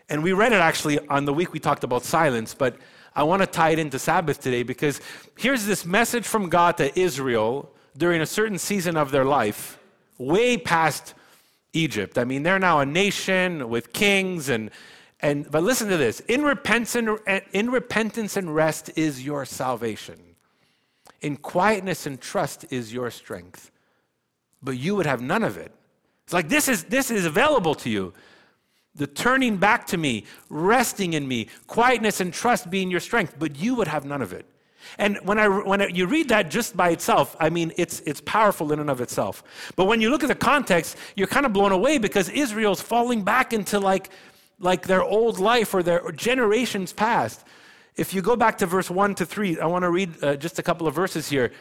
[0.10, 2.78] And we read it actually on the week we talked about silence, but
[3.16, 5.02] I want to tie it into Sabbath today because
[5.38, 9.80] here's this message from God to Israel during a certain season of their life,
[10.18, 11.14] way past
[11.74, 12.18] Egypt.
[12.18, 14.72] I mean, they're now a nation with kings and
[15.22, 16.22] and but listen to this.
[16.22, 20.18] In repentance and, in repentance and rest is your salvation.
[21.22, 23.70] In quietness and trust is your strength.
[24.64, 25.74] But you would have none of it.
[26.24, 28.14] It's like this is this is available to you
[28.96, 33.58] the turning back to me, resting in me, quietness and trust being your strength, but
[33.58, 34.46] you would have none of it.
[34.98, 38.72] And when, I, when you read that just by itself, I mean, it's, it's powerful
[38.72, 39.44] in and of itself.
[39.76, 43.24] But when you look at the context, you're kind of blown away because Israel's falling
[43.24, 44.10] back into like,
[44.60, 47.46] like their old life or their generations past.
[47.96, 50.60] If you go back to verse 1 to 3, I want to read uh, just
[50.60, 51.52] a couple of verses here.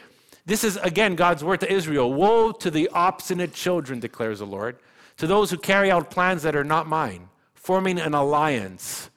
[0.45, 4.77] This is, again, God's word to Israel Woe to the obstinate children, declares the Lord
[5.19, 9.09] to those who carry out plans that are not mine, forming an alliance,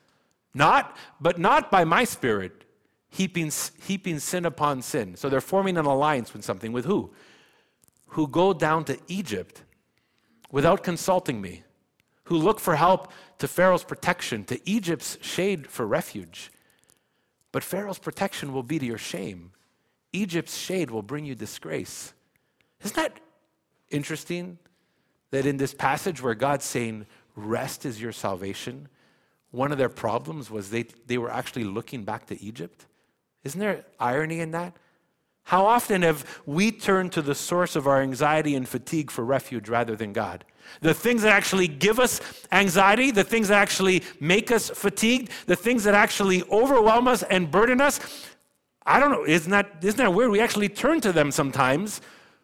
[0.53, 2.65] not, but not by my spirit,
[3.13, 3.53] heaping,
[3.87, 5.17] heaping sin upon sin.
[5.17, 6.73] So they're forming an alliance with something.
[6.73, 7.13] With who?
[8.09, 9.63] Who go down to Egypt
[10.51, 11.63] without consulting me,
[12.25, 16.51] who look for help to Pharaoh's protection, to Egypt's shade for refuge.
[17.53, 19.53] But Pharaoh's protection will be to your shame.
[20.13, 22.13] Egypt's shade will bring you disgrace.
[22.83, 23.21] Isn't that
[23.91, 24.59] interesting?
[25.33, 28.89] that in this passage where God's saying, rest is your salvation,
[29.51, 32.87] one of their problems was they, they were actually looking back to Egypt.
[33.45, 34.77] Isn't there irony in that?
[35.45, 39.69] How often have we turned to the source of our anxiety and fatigue for refuge
[39.69, 40.45] rather than God?
[40.81, 42.21] The things that actually give us
[42.53, 47.51] anxiety, the things that actually make us fatigued, the things that actually overwhelm us and
[47.51, 48.01] burden us,
[48.87, 50.31] I don't know, isn't that, isn't that weird?
[50.31, 52.01] We actually turn to them sometimes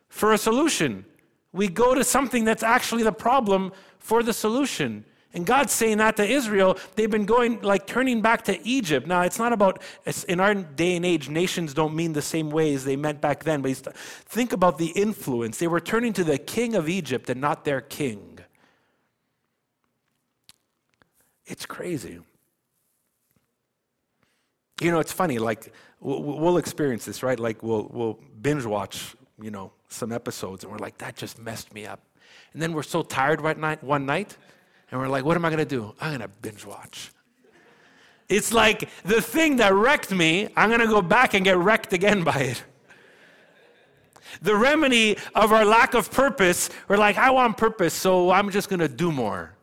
[0.08, 1.04] for a solution.
[1.52, 5.04] We go to something that's actually the problem for the solution.
[5.34, 6.78] And God's saying that to Israel.
[6.96, 9.06] They've been going, like, turning back to Egypt.
[9.06, 9.82] Now, it's not about,
[10.26, 13.44] in our day and age, nations don't mean the same way as they meant back
[13.44, 13.60] then.
[13.60, 15.58] But think about the influence.
[15.58, 18.38] They were turning to the king of Egypt and not their king.
[21.44, 22.20] It's crazy.
[24.80, 27.38] You know, it's funny, like, we'll, experience this, right?
[27.38, 31.74] Like, we'll, we'll binge watch, you know, some episodes and we're like, that just messed
[31.74, 32.00] me up.
[32.52, 34.36] And then we're so tired one night, one night
[34.90, 35.94] and we're like, what am I going to do?
[36.00, 37.10] I'm going to binge watch.
[38.28, 41.92] It's like the thing that wrecked me, I'm going to go back and get wrecked
[41.92, 42.62] again by it.
[44.42, 48.68] The remedy of our lack of purpose, we're like, I want purpose, so I'm just
[48.68, 49.54] going to do more.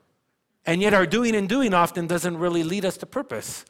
[0.66, 3.66] And yet, our doing and doing often doesn't really lead us to purpose.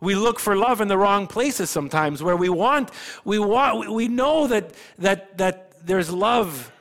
[0.00, 2.90] We look for love in the wrong places sometimes where we want,
[3.24, 6.72] we want, we know that, that, that there's love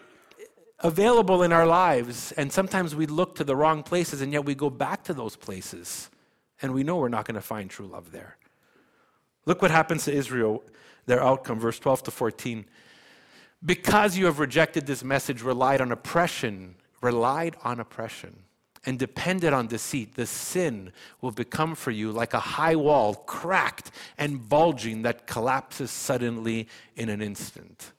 [0.85, 4.55] available in our lives, and sometimes we look to the wrong places, and yet we
[4.55, 6.09] go back to those places,
[6.61, 8.37] and we know we're not going to find true love there.
[9.45, 10.63] Look what happens to Israel,
[11.05, 12.65] their outcome, verse 12 to 14.
[13.63, 18.43] Because you have rejected this message, relied on oppression, relied on oppression,
[18.85, 23.89] and depended on deceit, the sin will become for you like a high wall, cracked
[24.19, 27.91] and bulging, that collapses suddenly in an instant.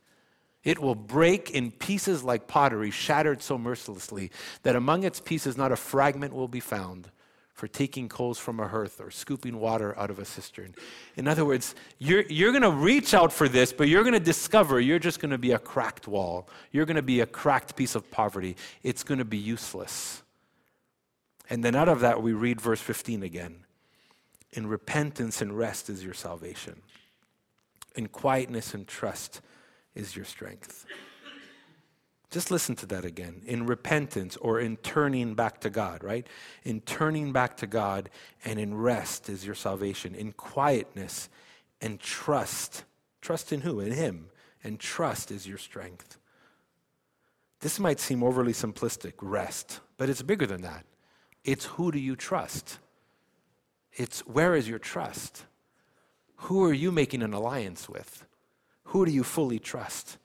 [0.66, 4.32] It will break in pieces like pottery, shattered so mercilessly
[4.64, 7.08] that among its pieces not a fragment will be found
[7.54, 10.74] for taking coals from a hearth or scooping water out of a cistern.
[11.14, 14.20] In other words, you're, you're going to reach out for this, but you're going to
[14.20, 16.48] discover you're just going to be a cracked wall.
[16.72, 18.56] You're going to be a cracked piece of poverty.
[18.82, 20.24] It's going to be useless.
[21.48, 23.60] And then out of that, we read verse 15 again.
[24.50, 26.82] In repentance and rest is your salvation.
[27.94, 29.40] In quietness and trust
[29.96, 30.86] is your strength.
[32.30, 33.42] Just listen to that again.
[33.46, 36.26] In repentance or in turning back to God, right?
[36.64, 38.10] In turning back to God
[38.44, 40.14] and in rest is your salvation.
[40.14, 41.28] In quietness
[41.80, 42.84] and trust.
[43.20, 43.80] Trust in who?
[43.80, 44.26] In Him.
[44.64, 46.18] And trust is your strength.
[47.60, 50.84] This might seem overly simplistic, rest, but it's bigger than that.
[51.44, 52.78] It's who do you trust?
[53.92, 55.44] It's where is your trust?
[56.36, 58.26] Who are you making an alliance with?
[58.86, 60.18] Who do you fully trust?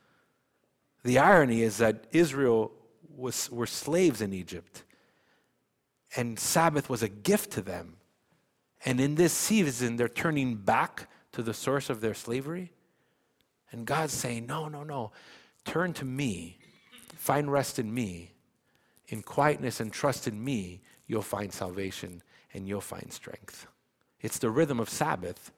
[1.04, 2.72] The irony is that Israel
[3.16, 4.84] was, were slaves in Egypt,
[6.16, 7.98] and Sabbath was a gift to them.
[8.86, 12.72] And in this season, they're turning back to the source of their slavery.
[13.72, 15.12] And God's saying, No, no, no.
[15.64, 16.58] Turn to me.
[17.16, 18.32] Find rest in me.
[19.08, 22.22] In quietness and trust in me, you'll find salvation
[22.54, 23.68] and you'll find strength.
[24.22, 25.52] It's the rhythm of Sabbath,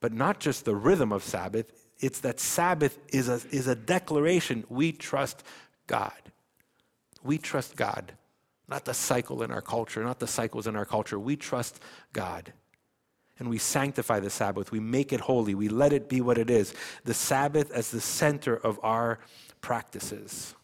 [0.00, 4.64] but not just the rhythm of Sabbath, it's that Sabbath is a, is a declaration
[4.68, 5.42] we trust
[5.86, 6.12] God.
[7.22, 8.12] We trust God.
[8.68, 11.18] not the cycle in our culture, not the cycles in our culture.
[11.18, 11.80] We trust
[12.12, 12.52] God.
[13.38, 14.70] And we sanctify the Sabbath.
[14.70, 15.54] We make it holy.
[15.54, 16.74] We let it be what it is.
[17.04, 19.18] The Sabbath as the center of our
[19.60, 20.54] practices.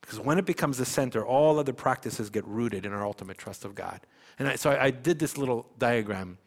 [0.00, 3.66] Because when it becomes the center, all other practices get rooted in our ultimate trust
[3.66, 4.00] of God.
[4.38, 6.38] And I, so I, I, did this little diagram.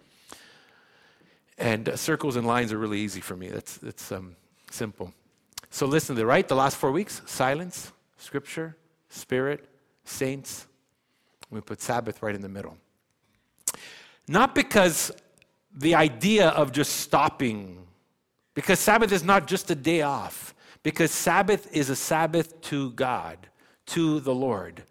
[1.61, 3.47] And uh, circles and lines are really easy for me.
[3.47, 4.35] That's, it's um,
[4.71, 5.13] simple.
[5.69, 8.75] So listen to the right, the last four weeks silence, scripture,
[9.09, 9.69] spirit,
[10.03, 10.67] saints.
[11.51, 12.77] We put Sabbath right in the middle.
[14.27, 15.11] Not because
[15.73, 17.85] the idea of just stopping,
[18.55, 23.37] because Sabbath is not just a day off, because Sabbath is a Sabbath to God,
[23.87, 24.83] to the Lord.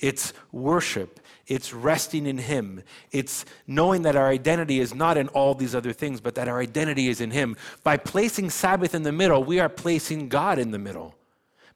[0.00, 1.20] It's worship.
[1.46, 2.82] It's resting in Him.
[3.10, 6.60] It's knowing that our identity is not in all these other things, but that our
[6.60, 7.56] identity is in Him.
[7.82, 11.17] By placing Sabbath in the middle, we are placing God in the middle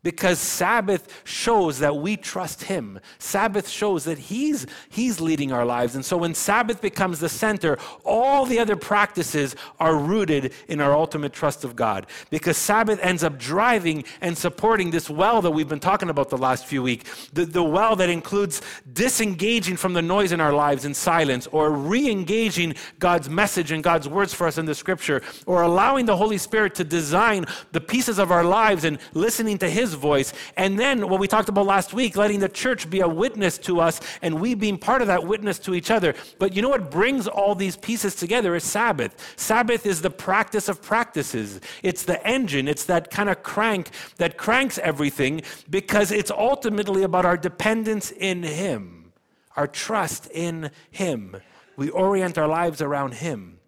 [0.03, 2.99] because Sabbath shows that we trust Him.
[3.19, 5.95] Sabbath shows that He's, he's leading our lives.
[5.95, 10.93] And so when Sabbath becomes the center, all the other practices are rooted in our
[10.93, 12.07] ultimate trust of God.
[12.31, 16.39] Because Sabbath ends up driving and supporting this well that we've been talking about the
[16.39, 17.29] last few weeks.
[17.33, 18.61] The, the well that includes
[18.93, 23.83] disengaging from the noise in our lives in silence, or re engaging God's message and
[23.83, 27.81] God's words for us in the scripture, or allowing the Holy Spirit to design the
[27.81, 30.33] pieces of our lives and listening to His voice.
[30.57, 33.81] And then what we talked about last week, letting the church be a witness to
[33.81, 36.15] us and we being part of that witness to each other.
[36.39, 39.35] But you know what brings all these pieces together is Sabbath.
[39.37, 41.61] Sabbath is the practice of practices.
[41.83, 47.25] It's the engine, it's that kind of crank that cranks everything because it's ultimately about
[47.25, 49.13] our dependence in Him,
[49.57, 51.37] our trust in Him.
[51.77, 53.59] We orient our lives around Him.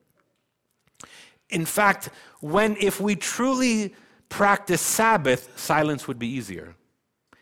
[1.50, 2.10] In fact,
[2.40, 3.94] when if we truly
[4.34, 6.74] practice Sabbath, silence would be easier.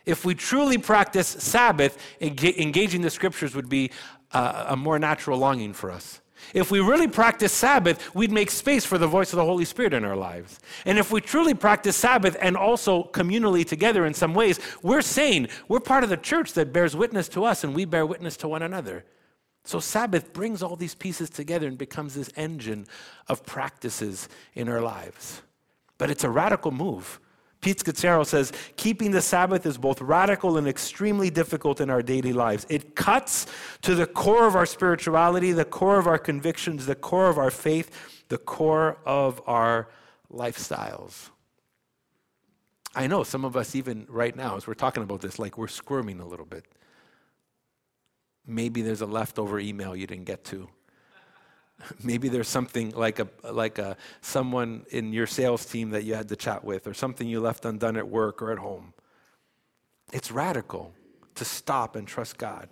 [0.05, 3.89] If we truly practice Sabbath, engaging the scriptures would be
[4.29, 6.21] a, a more natural longing for us.
[6.53, 9.95] If we really practice Sabbath, we'd make space for the voice of the Holy Spirit
[9.95, 10.59] in our lives.
[10.85, 15.47] And if we truly practice Sabbath and also communally together in some ways, we're saying
[15.67, 18.47] we're part of the church that bears witness to us and we bear witness to
[18.47, 19.03] one another.
[19.65, 22.85] So Sabbath brings all these pieces together and becomes this engine
[23.27, 25.41] of practices in our lives.
[26.03, 27.21] But it's a radical move.
[27.61, 32.33] Pete Scazzero says, keeping the Sabbath is both radical and extremely difficult in our daily
[32.33, 32.67] lives.
[32.67, 33.47] It cuts
[33.83, 37.49] to the core of our spirituality, the core of our convictions, the core of our
[37.49, 39.87] faith, the core of our
[40.29, 41.29] lifestyles.
[42.93, 45.69] I know some of us, even right now, as we're talking about this, like we're
[45.69, 46.65] squirming a little bit.
[48.45, 50.67] Maybe there's a leftover email you didn't get to.
[52.03, 56.29] Maybe there's something like a like a someone in your sales team that you had
[56.29, 58.93] to chat with, or something you left undone at work or at home.
[60.11, 60.93] It's radical
[61.35, 62.69] to stop and trust God.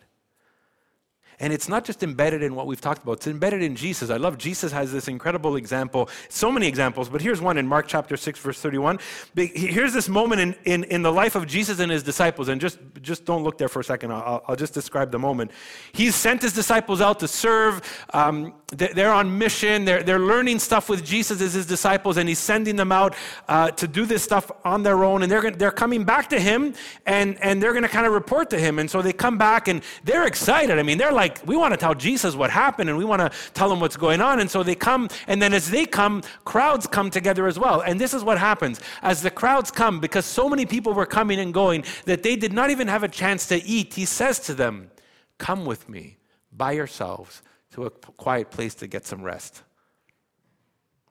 [1.42, 4.12] And it's not just embedded in what we've talked about, it's embedded in Jesus.
[4.12, 7.88] I love Jesus has this incredible example, so many examples, but here's one in Mark
[7.88, 9.00] chapter 6, verse 31.
[9.36, 12.78] Here's this moment in, in, in the life of Jesus and his disciples, and just,
[13.02, 14.12] just don't look there for a second.
[14.12, 15.50] I'll, I'll just describe the moment.
[15.94, 17.82] He's sent his disciples out to serve.
[18.14, 22.40] Um, they're on mission, they're, they're learning stuff with Jesus as his disciples, and he's
[22.40, 23.16] sending them out
[23.50, 25.24] uh, to do this stuff on their own.
[25.24, 26.76] And they're, they're coming back to him,
[27.06, 28.80] and, and they're going to kind of report to him.
[28.80, 30.78] And so they come back, and they're excited.
[30.78, 33.32] I mean, they're like, we want to tell Jesus what happened and we want to
[33.54, 34.40] tell him what's going on.
[34.40, 37.82] And so they come, and then as they come, crowds come together as well.
[37.82, 38.80] And this is what happens.
[39.02, 42.54] As the crowds come, because so many people were coming and going that they did
[42.54, 44.92] not even have a chance to eat, he says to them,
[45.38, 46.18] Come with me
[46.52, 47.42] by yourselves
[47.72, 49.64] to a quiet place to get some rest.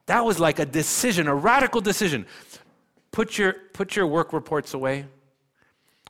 [0.05, 2.25] That was like a decision, a radical decision.
[3.11, 5.05] Put your, put your work reports away.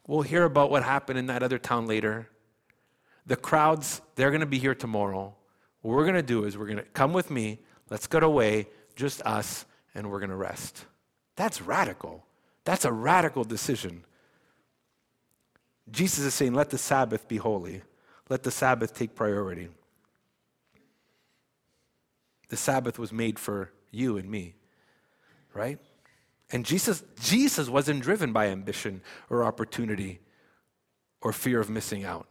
[0.08, 2.28] We'll hear about what happened in that other town later.
[3.26, 5.34] The crowds, they're going to be here tomorrow.
[5.82, 8.68] What we're going to do is we're going to come with me, let's get away,
[8.96, 10.86] just us, and we're going to rest.
[11.36, 12.26] That's radical.
[12.64, 14.04] That's a radical decision.
[15.90, 17.82] Jesus is saying, let the Sabbath be holy.
[18.30, 19.70] Let the Sabbath take priority.
[22.50, 24.56] The Sabbath was made for you and me,
[25.54, 25.80] right?
[26.52, 30.20] And Jesus, Jesus wasn't driven by ambition or opportunity
[31.22, 32.28] or fear of missing out.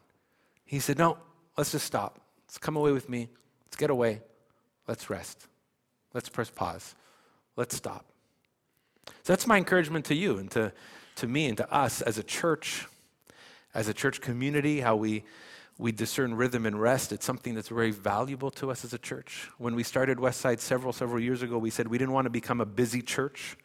[0.71, 1.19] He said, No,
[1.59, 2.21] let's just stop.
[2.47, 3.29] Let's come away with me.
[3.67, 4.23] Let's get away.
[4.87, 5.49] Let's rest.
[6.15, 6.95] Let's press pause.
[7.57, 8.05] Let's stop.
[9.09, 10.73] So that's my encouragement to you and to,
[11.17, 12.87] to me and to us as a church,
[13.75, 15.25] as a church community, how we,
[15.77, 17.11] we discern rhythm and rest.
[17.11, 19.51] It's something that's very valuable to us as a church.
[19.59, 22.61] When we started Westside several, several years ago, we said we didn't want to become
[22.61, 23.57] a busy church.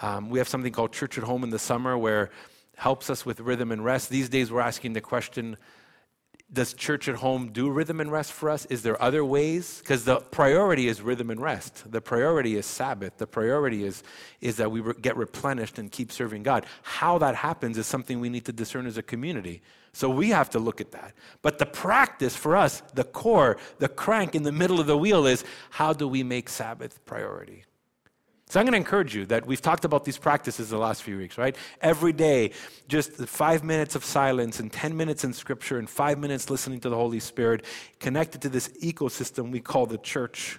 [0.00, 2.30] Um, we have something called Church at Home in the summer where
[2.76, 4.10] helps us with rhythm and rest.
[4.10, 5.56] These days, we're asking the question
[6.52, 8.66] does church at home do rhythm and rest for us?
[8.66, 9.78] Is there other ways?
[9.78, 11.90] Because the priority is rhythm and rest.
[11.90, 13.16] The priority is Sabbath.
[13.18, 14.02] The priority is,
[14.40, 16.66] is that we re- get replenished and keep serving God.
[16.82, 19.62] How that happens is something we need to discern as a community.
[19.92, 21.14] So we have to look at that.
[21.42, 25.26] But the practice for us, the core, the crank in the middle of the wheel
[25.26, 27.64] is how do we make Sabbath priority?
[28.50, 31.16] So I'm going to encourage you that we've talked about these practices the last few
[31.16, 31.54] weeks, right?
[31.80, 32.50] Every day,
[32.88, 36.88] just five minutes of silence and 10 minutes in scripture and five minutes listening to
[36.88, 37.64] the Holy Spirit,
[38.00, 40.58] connected to this ecosystem we call the church.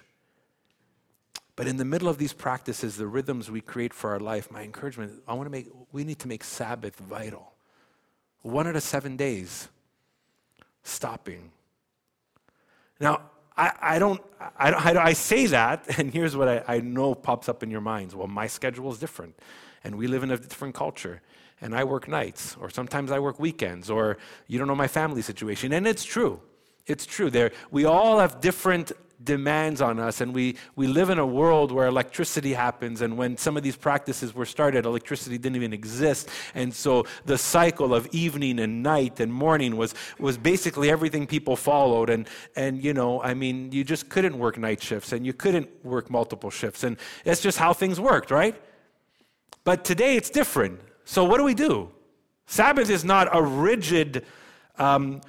[1.54, 4.62] But in the middle of these practices, the rhythms we create for our life, my
[4.62, 7.52] encouragement, I want to make, we need to make Sabbath vital.
[8.40, 9.68] One out of seven days,
[10.82, 11.52] stopping.
[12.98, 14.20] Now, I, I, don't,
[14.58, 17.80] I, I, I say that, and here's what I, I know pops up in your
[17.80, 18.14] minds.
[18.14, 19.38] Well, my schedule is different,
[19.84, 21.20] and we live in a different culture,
[21.60, 25.22] and I work nights, or sometimes I work weekends, or you don't know my family
[25.22, 25.72] situation.
[25.72, 26.40] And it's true.
[26.86, 27.30] It's true.
[27.30, 28.92] There, we all have different
[29.24, 30.20] demands on us.
[30.20, 33.00] And we, we live in a world where electricity happens.
[33.02, 36.28] And when some of these practices were started, electricity didn't even exist.
[36.54, 41.56] And so the cycle of evening and night and morning was, was basically everything people
[41.56, 42.10] followed.
[42.10, 45.68] And, and, you know, I mean, you just couldn't work night shifts and you couldn't
[45.84, 46.84] work multiple shifts.
[46.84, 48.60] And that's just how things worked, right?
[49.64, 50.80] But today it's different.
[51.04, 51.90] So what do we do?
[52.46, 54.26] Sabbath is not a rigid,
[54.78, 55.20] um,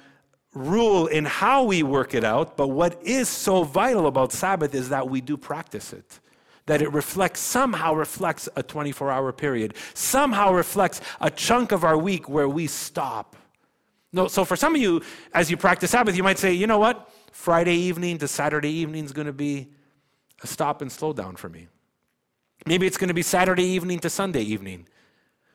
[0.54, 4.88] rule in how we work it out, but what is so vital about Sabbath is
[4.88, 6.20] that we do practice it.
[6.66, 11.98] That it reflects, somehow reflects a 24 hour period, somehow reflects a chunk of our
[11.98, 13.36] week where we stop.
[14.12, 15.02] No, so for some of you,
[15.34, 17.10] as you practice Sabbath, you might say, you know what?
[17.32, 19.72] Friday evening to Saturday evening is going to be
[20.42, 21.66] a stop and slow down for me.
[22.64, 24.86] Maybe it's going to be Saturday evening to Sunday evening.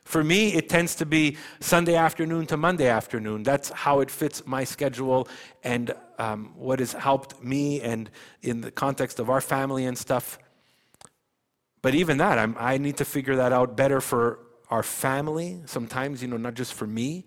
[0.04, 3.42] For me, it tends to be Sunday afternoon to Monday afternoon.
[3.42, 5.28] That's how it fits my schedule
[5.62, 8.10] and um, what has helped me and
[8.42, 10.38] in the context of our family and stuff.
[11.82, 16.22] But even that, I'm, I need to figure that out better for our family, sometimes,
[16.22, 17.24] you know, not just for me.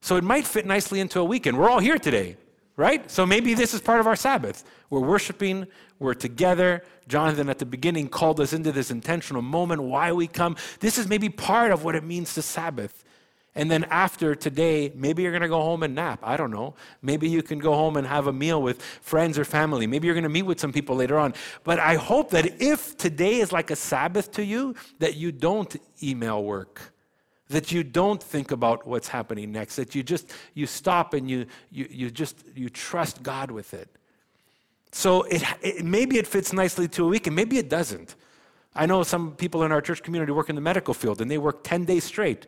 [0.00, 1.58] So it might fit nicely into a weekend.
[1.58, 2.36] We're all here today
[2.76, 3.10] right?
[3.10, 4.64] So maybe this is part of our Sabbath.
[4.90, 5.66] We're worshiping,
[6.02, 6.82] we're together.
[7.08, 10.56] Jonathan at the beginning called us into this intentional moment, why we come.
[10.80, 13.04] This is maybe part of what it means to Sabbath.
[13.54, 16.20] And then after today, maybe you're going to go home and nap.
[16.22, 16.74] I don't know.
[17.02, 19.86] Maybe you can go home and have a meal with friends or family.
[19.86, 21.34] Maybe you're going to meet with some people later on.
[21.62, 25.76] But I hope that if today is like a Sabbath to you, that you don't
[26.02, 26.92] email work
[27.48, 31.44] that you don't think about what's happening next that you just you stop and you
[31.70, 33.98] you, you just you trust god with it
[34.92, 38.14] so it, it, maybe it fits nicely to a week and maybe it doesn't
[38.74, 41.38] i know some people in our church community work in the medical field and they
[41.38, 42.46] work 10 days straight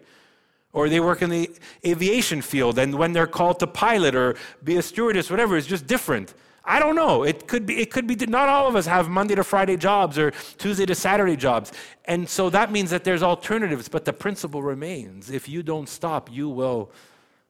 [0.72, 1.50] or they work in the
[1.84, 5.86] aviation field and when they're called to pilot or be a stewardess whatever it's just
[5.86, 6.34] different
[6.66, 7.24] I don't know.
[7.24, 10.18] It could be, it could be, not all of us have Monday to Friday jobs
[10.18, 11.72] or Tuesday to Saturday jobs.
[12.06, 15.30] And so that means that there's alternatives, but the principle remains.
[15.30, 16.90] If you don't stop, you will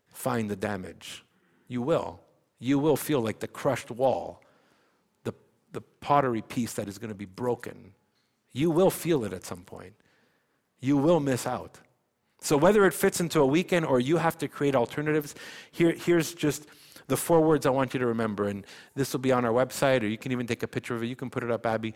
[0.09, 1.25] find the damage.
[1.69, 2.21] You will.
[2.59, 4.43] You will feel like the crushed wall,
[5.75, 7.93] the, pottery piece that is going to be broken.
[8.53, 9.95] You will feel it at some point.
[10.81, 11.79] You will miss out.
[12.41, 15.35] So whether it fits into a weekend or you have to create alternatives,
[15.73, 16.67] here, here's just
[17.07, 20.03] the four words I want you to remember, and this will be on our website,
[20.03, 21.07] or you can even take a picture of it.
[21.07, 21.95] You can put it up, Abby.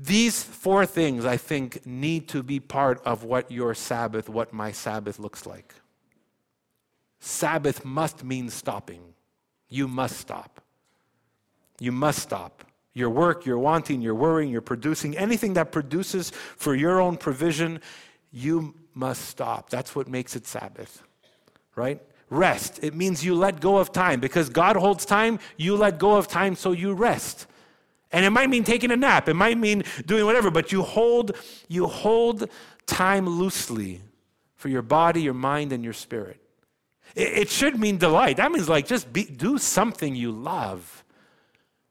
[0.00, 4.70] These four things, I think, need to be part of what your Sabbath, what my
[4.70, 5.74] Sabbath looks like.
[7.18, 9.02] Sabbath must mean stopping.
[9.68, 10.60] You must stop.
[11.78, 12.64] You must stop.
[12.94, 17.80] Your work, your wanting, your worrying, your producing, anything that produces for your own provision,
[18.32, 19.70] you must stop.
[19.70, 21.02] That's what makes it Sabbath,
[21.76, 22.00] right?
[22.30, 22.80] rest.
[22.82, 24.20] It means you let go of time.
[24.20, 27.46] Because God holds time, you let go of time so you rest.
[28.10, 29.28] And it might mean taking a nap.
[29.28, 31.36] It might mean doing whatever, but you hold
[31.68, 32.48] you hold
[32.86, 34.00] time loosely
[34.56, 36.40] for your body, your mind, and your spirit.
[37.14, 38.38] It, it should mean delight.
[38.38, 40.97] That means like just be, do something you love.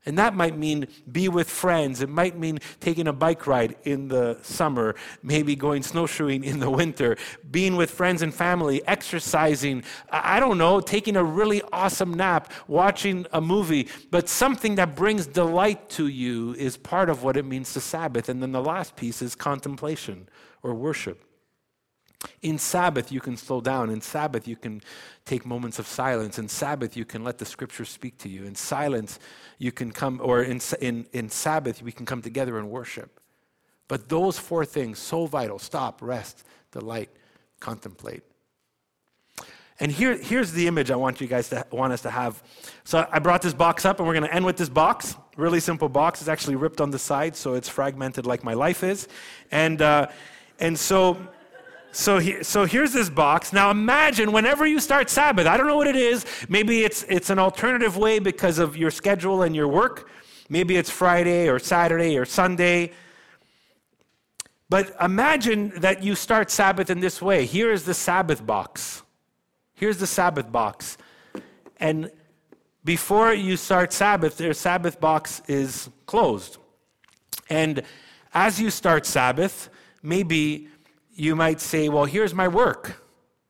[0.08, 2.01] And that might mean be with friends.
[2.01, 6.70] It might mean taking a bike ride in the summer, maybe going snowshoeing in the
[6.70, 7.18] winter,
[7.51, 9.84] being with friends and family, exercising.
[10.10, 13.89] I don't know, taking a really awesome nap, watching a movie.
[14.10, 18.30] But something that brings delight to you is part of what it means to Sabbath.
[18.30, 20.30] And then the last piece is contemplation
[20.64, 21.27] or worship.
[22.41, 23.89] In Sabbath, you can slow down.
[23.89, 24.82] In Sabbath, you can
[25.26, 26.39] take moments of silence.
[26.39, 28.45] In Sabbath, you can let the scriptures speak to you.
[28.45, 29.20] In silence,
[29.59, 33.20] you can come, or in, in, in Sabbath, we can come together and worship.
[33.88, 37.09] But those four things, so vital stop, rest, delight,
[37.59, 38.22] Contemplate.
[39.80, 42.41] And here, here's the image I want you guys to want us to have.
[42.84, 45.15] So I brought this box up, and we're going to end with this box.
[45.38, 46.22] Really simple box.
[46.22, 49.07] It's actually ripped on the side, so it's fragmented like my life is.
[49.51, 50.07] And uh,
[50.59, 51.18] and so.
[51.92, 53.54] So, he, so here's this box.
[53.54, 56.26] Now imagine whenever you start Sabbath, I don't know what it is.
[56.48, 60.10] Maybe it's, it's an alternative way because of your schedule and your work.
[60.50, 62.92] Maybe it's Friday or Saturday or Sunday.
[64.70, 67.46] But imagine that you start Sabbath in this way.
[67.46, 69.02] Here is the Sabbath box.
[69.74, 70.98] Here's the Sabbath box.
[71.80, 72.12] And
[72.84, 76.58] before you start Sabbath, their Sabbath box is closed.
[77.50, 77.84] And
[78.34, 79.70] as you start Sabbath,
[80.02, 80.70] maybe
[81.18, 83.03] you might say, Well, here's my work,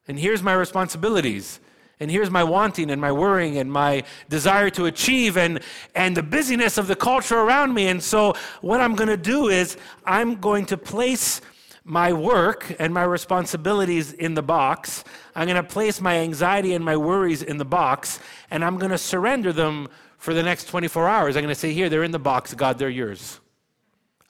[0.08, 1.60] and here's my responsibilities,
[2.00, 5.60] and here's my wanting and my worrying and my desire to achieve and,
[5.94, 7.88] and the busyness of the culture around me.
[7.88, 11.42] And so, what I'm going to do is, I'm going to place
[11.84, 15.04] my work and my responsibilities in the box.
[15.36, 18.92] I'm going to place my anxiety and my worries in the box, and I'm going
[18.92, 21.36] to surrender them for the next 24 hours.
[21.36, 22.54] I'm going to say, Here, they're in the box.
[22.54, 23.40] God, they're yours.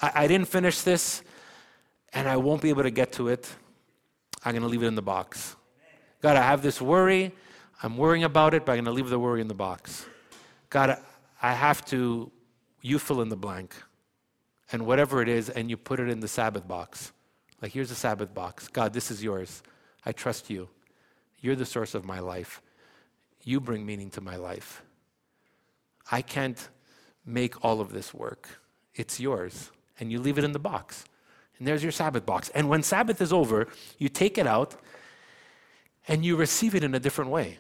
[0.02, 1.22] I, I didn't finish this,
[2.18, 3.48] and I won't be able to get to it.
[4.44, 5.56] I'm going to leave it in the box.
[6.20, 7.32] God, I have this worry.
[7.84, 10.08] I'm worrying about it, but I'm going to leave the worry in the box.
[10.72, 10.98] God,
[11.44, 12.32] I have to,
[12.82, 13.76] you fill in the blank.
[14.72, 17.12] And whatever it is, and you put it in the Sabbath box.
[17.62, 18.68] Like, here's the Sabbath box.
[18.68, 19.62] God, this is yours.
[20.04, 20.70] I trust you.
[21.40, 22.64] You're the source of my life.
[23.44, 24.82] You bring meaning to my life.
[26.12, 26.68] I can't
[27.24, 28.60] make all of this work.
[28.96, 29.70] It's yours.
[30.00, 31.06] And you leave it in the box.
[31.60, 32.50] And there's your Sabbath box.
[32.50, 34.76] And when Sabbath is over, you take it out
[36.08, 37.58] and you receive it in a different way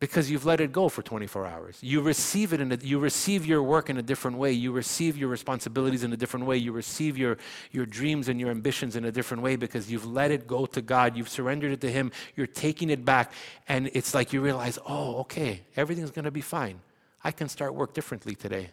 [0.00, 1.78] because you've let it go for 24 hours.
[1.80, 4.52] You receive it in a, you receive your work in a different way.
[4.52, 6.56] You receive your responsibilities in a different way.
[6.56, 7.36] You receive your,
[7.72, 10.80] your dreams and your ambitions in a different way because you've let it go to
[10.80, 11.16] God.
[11.16, 12.12] You've surrendered it to Him.
[12.36, 13.32] You're taking it back.
[13.68, 16.80] And it's like you realize, oh, okay, everything's going to be fine.
[17.24, 18.70] I can start work differently today.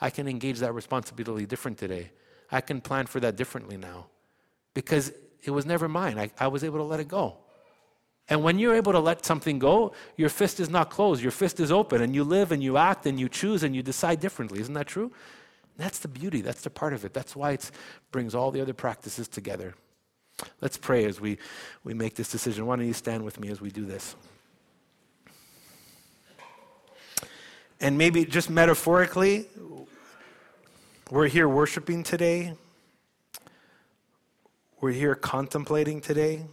[0.00, 2.10] I can engage that responsibility different today.
[2.50, 4.06] I can plan for that differently now
[4.74, 6.18] because it was never mine.
[6.18, 7.36] I, I was able to let it go.
[8.28, 11.60] And when you're able to let something go, your fist is not closed, your fist
[11.60, 14.60] is open, and you live and you act and you choose and you decide differently.
[14.60, 15.12] Isn't that true?
[15.76, 17.12] That's the beauty, that's the part of it.
[17.14, 17.70] That's why it
[18.10, 19.74] brings all the other practices together.
[20.60, 21.38] Let's pray as we,
[21.84, 22.66] we make this decision.
[22.66, 24.16] Why don't you stand with me as we do this?
[27.80, 29.46] And maybe just metaphorically,
[31.08, 32.54] we're here worshiping today.
[34.80, 36.46] We're here contemplating today.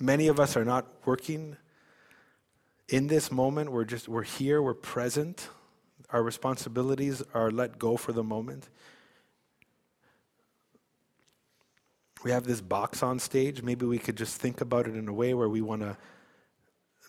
[0.00, 1.58] Many of us are not working
[2.88, 3.70] in this moment.
[3.70, 5.48] We're just, we're here, we're present.
[6.08, 8.70] Our responsibilities are let go for the moment.
[12.24, 13.62] We have this box on stage.
[13.62, 15.98] Maybe we could just think about it in a way where we want to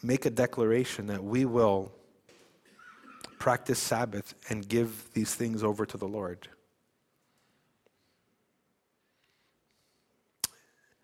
[0.03, 1.93] make a declaration that we will
[3.39, 6.49] practice Sabbath and give these things over to the Lord.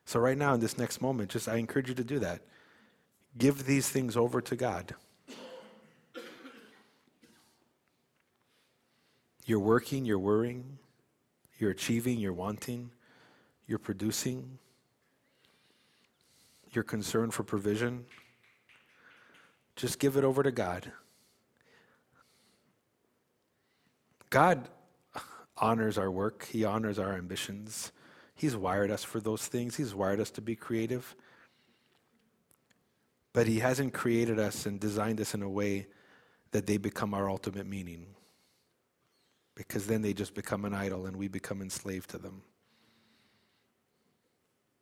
[0.06, 2.42] So, right now, in this next moment, just I encourage you to do that.
[3.38, 4.94] Give these things over to God.
[9.48, 10.80] You're working, you're worrying,
[11.60, 12.92] you're achieving, you're wanting,
[13.68, 14.58] you're producing,
[16.72, 18.06] you're concerned for provision.
[19.76, 20.92] Just give it over to God.
[24.30, 24.68] God
[25.58, 27.92] honors our work, He honors our ambitions.
[28.36, 31.16] He's wired us for those things, He's wired us to be creative.
[33.34, 35.88] But He hasn't created us and designed us in a way
[36.52, 38.06] that they become our ultimate meaning.
[39.56, 42.44] Because then they just become an idol and we become enslaved to them.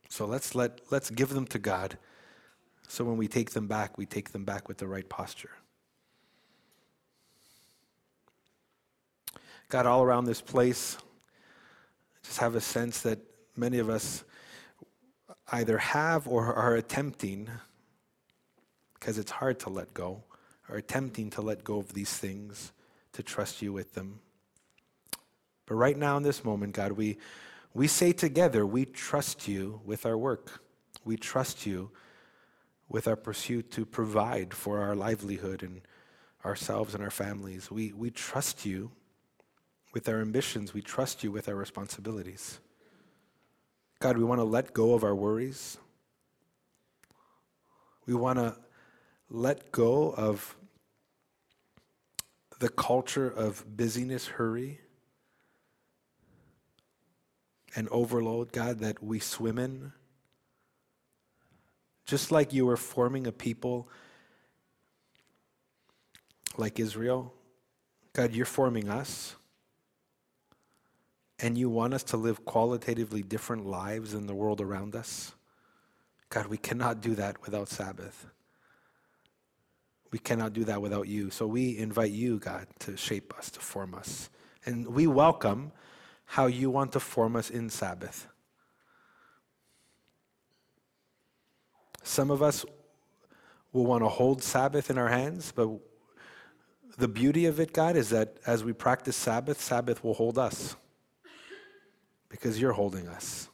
[0.10, 1.98] So let's, let, let's give them to God.
[2.88, 5.50] So when we take them back, we take them back with the right posture.
[9.74, 11.00] God, all around this place,
[12.24, 13.18] just have a sense that
[13.58, 14.24] many of us
[15.52, 17.50] either have or are attempting,
[18.94, 20.22] because it's hard to let go,
[20.70, 22.72] are attempting to let go of these things,
[23.14, 24.20] to trust you with them.
[25.66, 27.18] But right now, in this moment, God, we,
[27.74, 30.62] we say together, we trust you with our work.
[31.04, 31.90] We trust you
[32.90, 35.82] with our pursuit to provide for our livelihood and
[36.46, 37.72] ourselves and our families.
[37.72, 38.92] We, we trust you
[39.94, 40.74] with our ambitions.
[40.74, 42.60] We trust you with our responsibilities.
[44.00, 45.78] God, we want to let go of our worries.
[48.06, 48.58] We want to
[49.30, 50.56] let go of
[52.60, 54.80] the culture of busyness, hurry.
[57.76, 59.94] and overload, God, that we swim in.
[62.06, 63.90] Just like you were forming a people
[66.58, 67.34] like Israel,
[68.14, 69.36] God, you're forming us.
[71.44, 75.34] And you want us to live qualitatively different lives in the world around us.
[76.30, 78.28] God, we cannot do that without Sabbath.
[80.10, 81.32] We cannot do that without you.
[81.32, 84.30] So we invite you, God, to shape us, to form us.
[84.66, 85.74] And we welcome
[86.24, 88.26] how you want to form us in Sabbath.
[92.04, 92.64] Some of us
[93.74, 95.68] will want to hold Sabbath in our hands, but
[96.98, 100.78] the beauty of it, God, is that as we practice Sabbath, Sabbath will hold us
[102.34, 103.48] because you're holding us,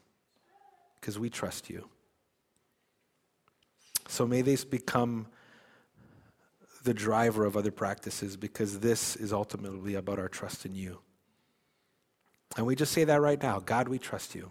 [1.02, 1.90] because we trust you.
[4.08, 5.28] So may this become
[6.84, 11.00] the driver of other practices because this is ultimately about our trust in you.
[12.56, 14.50] And we just say that right now God, we trust you.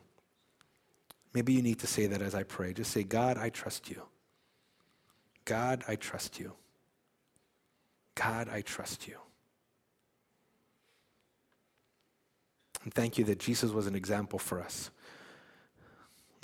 [1.33, 2.75] Maybe you need to say that as I pray.
[2.75, 4.03] Just say, God, I trust you.
[5.47, 6.53] God, I trust you.
[8.15, 9.17] God, I trust you.
[12.85, 14.91] And thank you that Jesus was an example for us.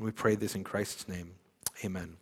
[0.01, 1.33] We pray this in Christ's name.
[1.85, 2.17] Amen.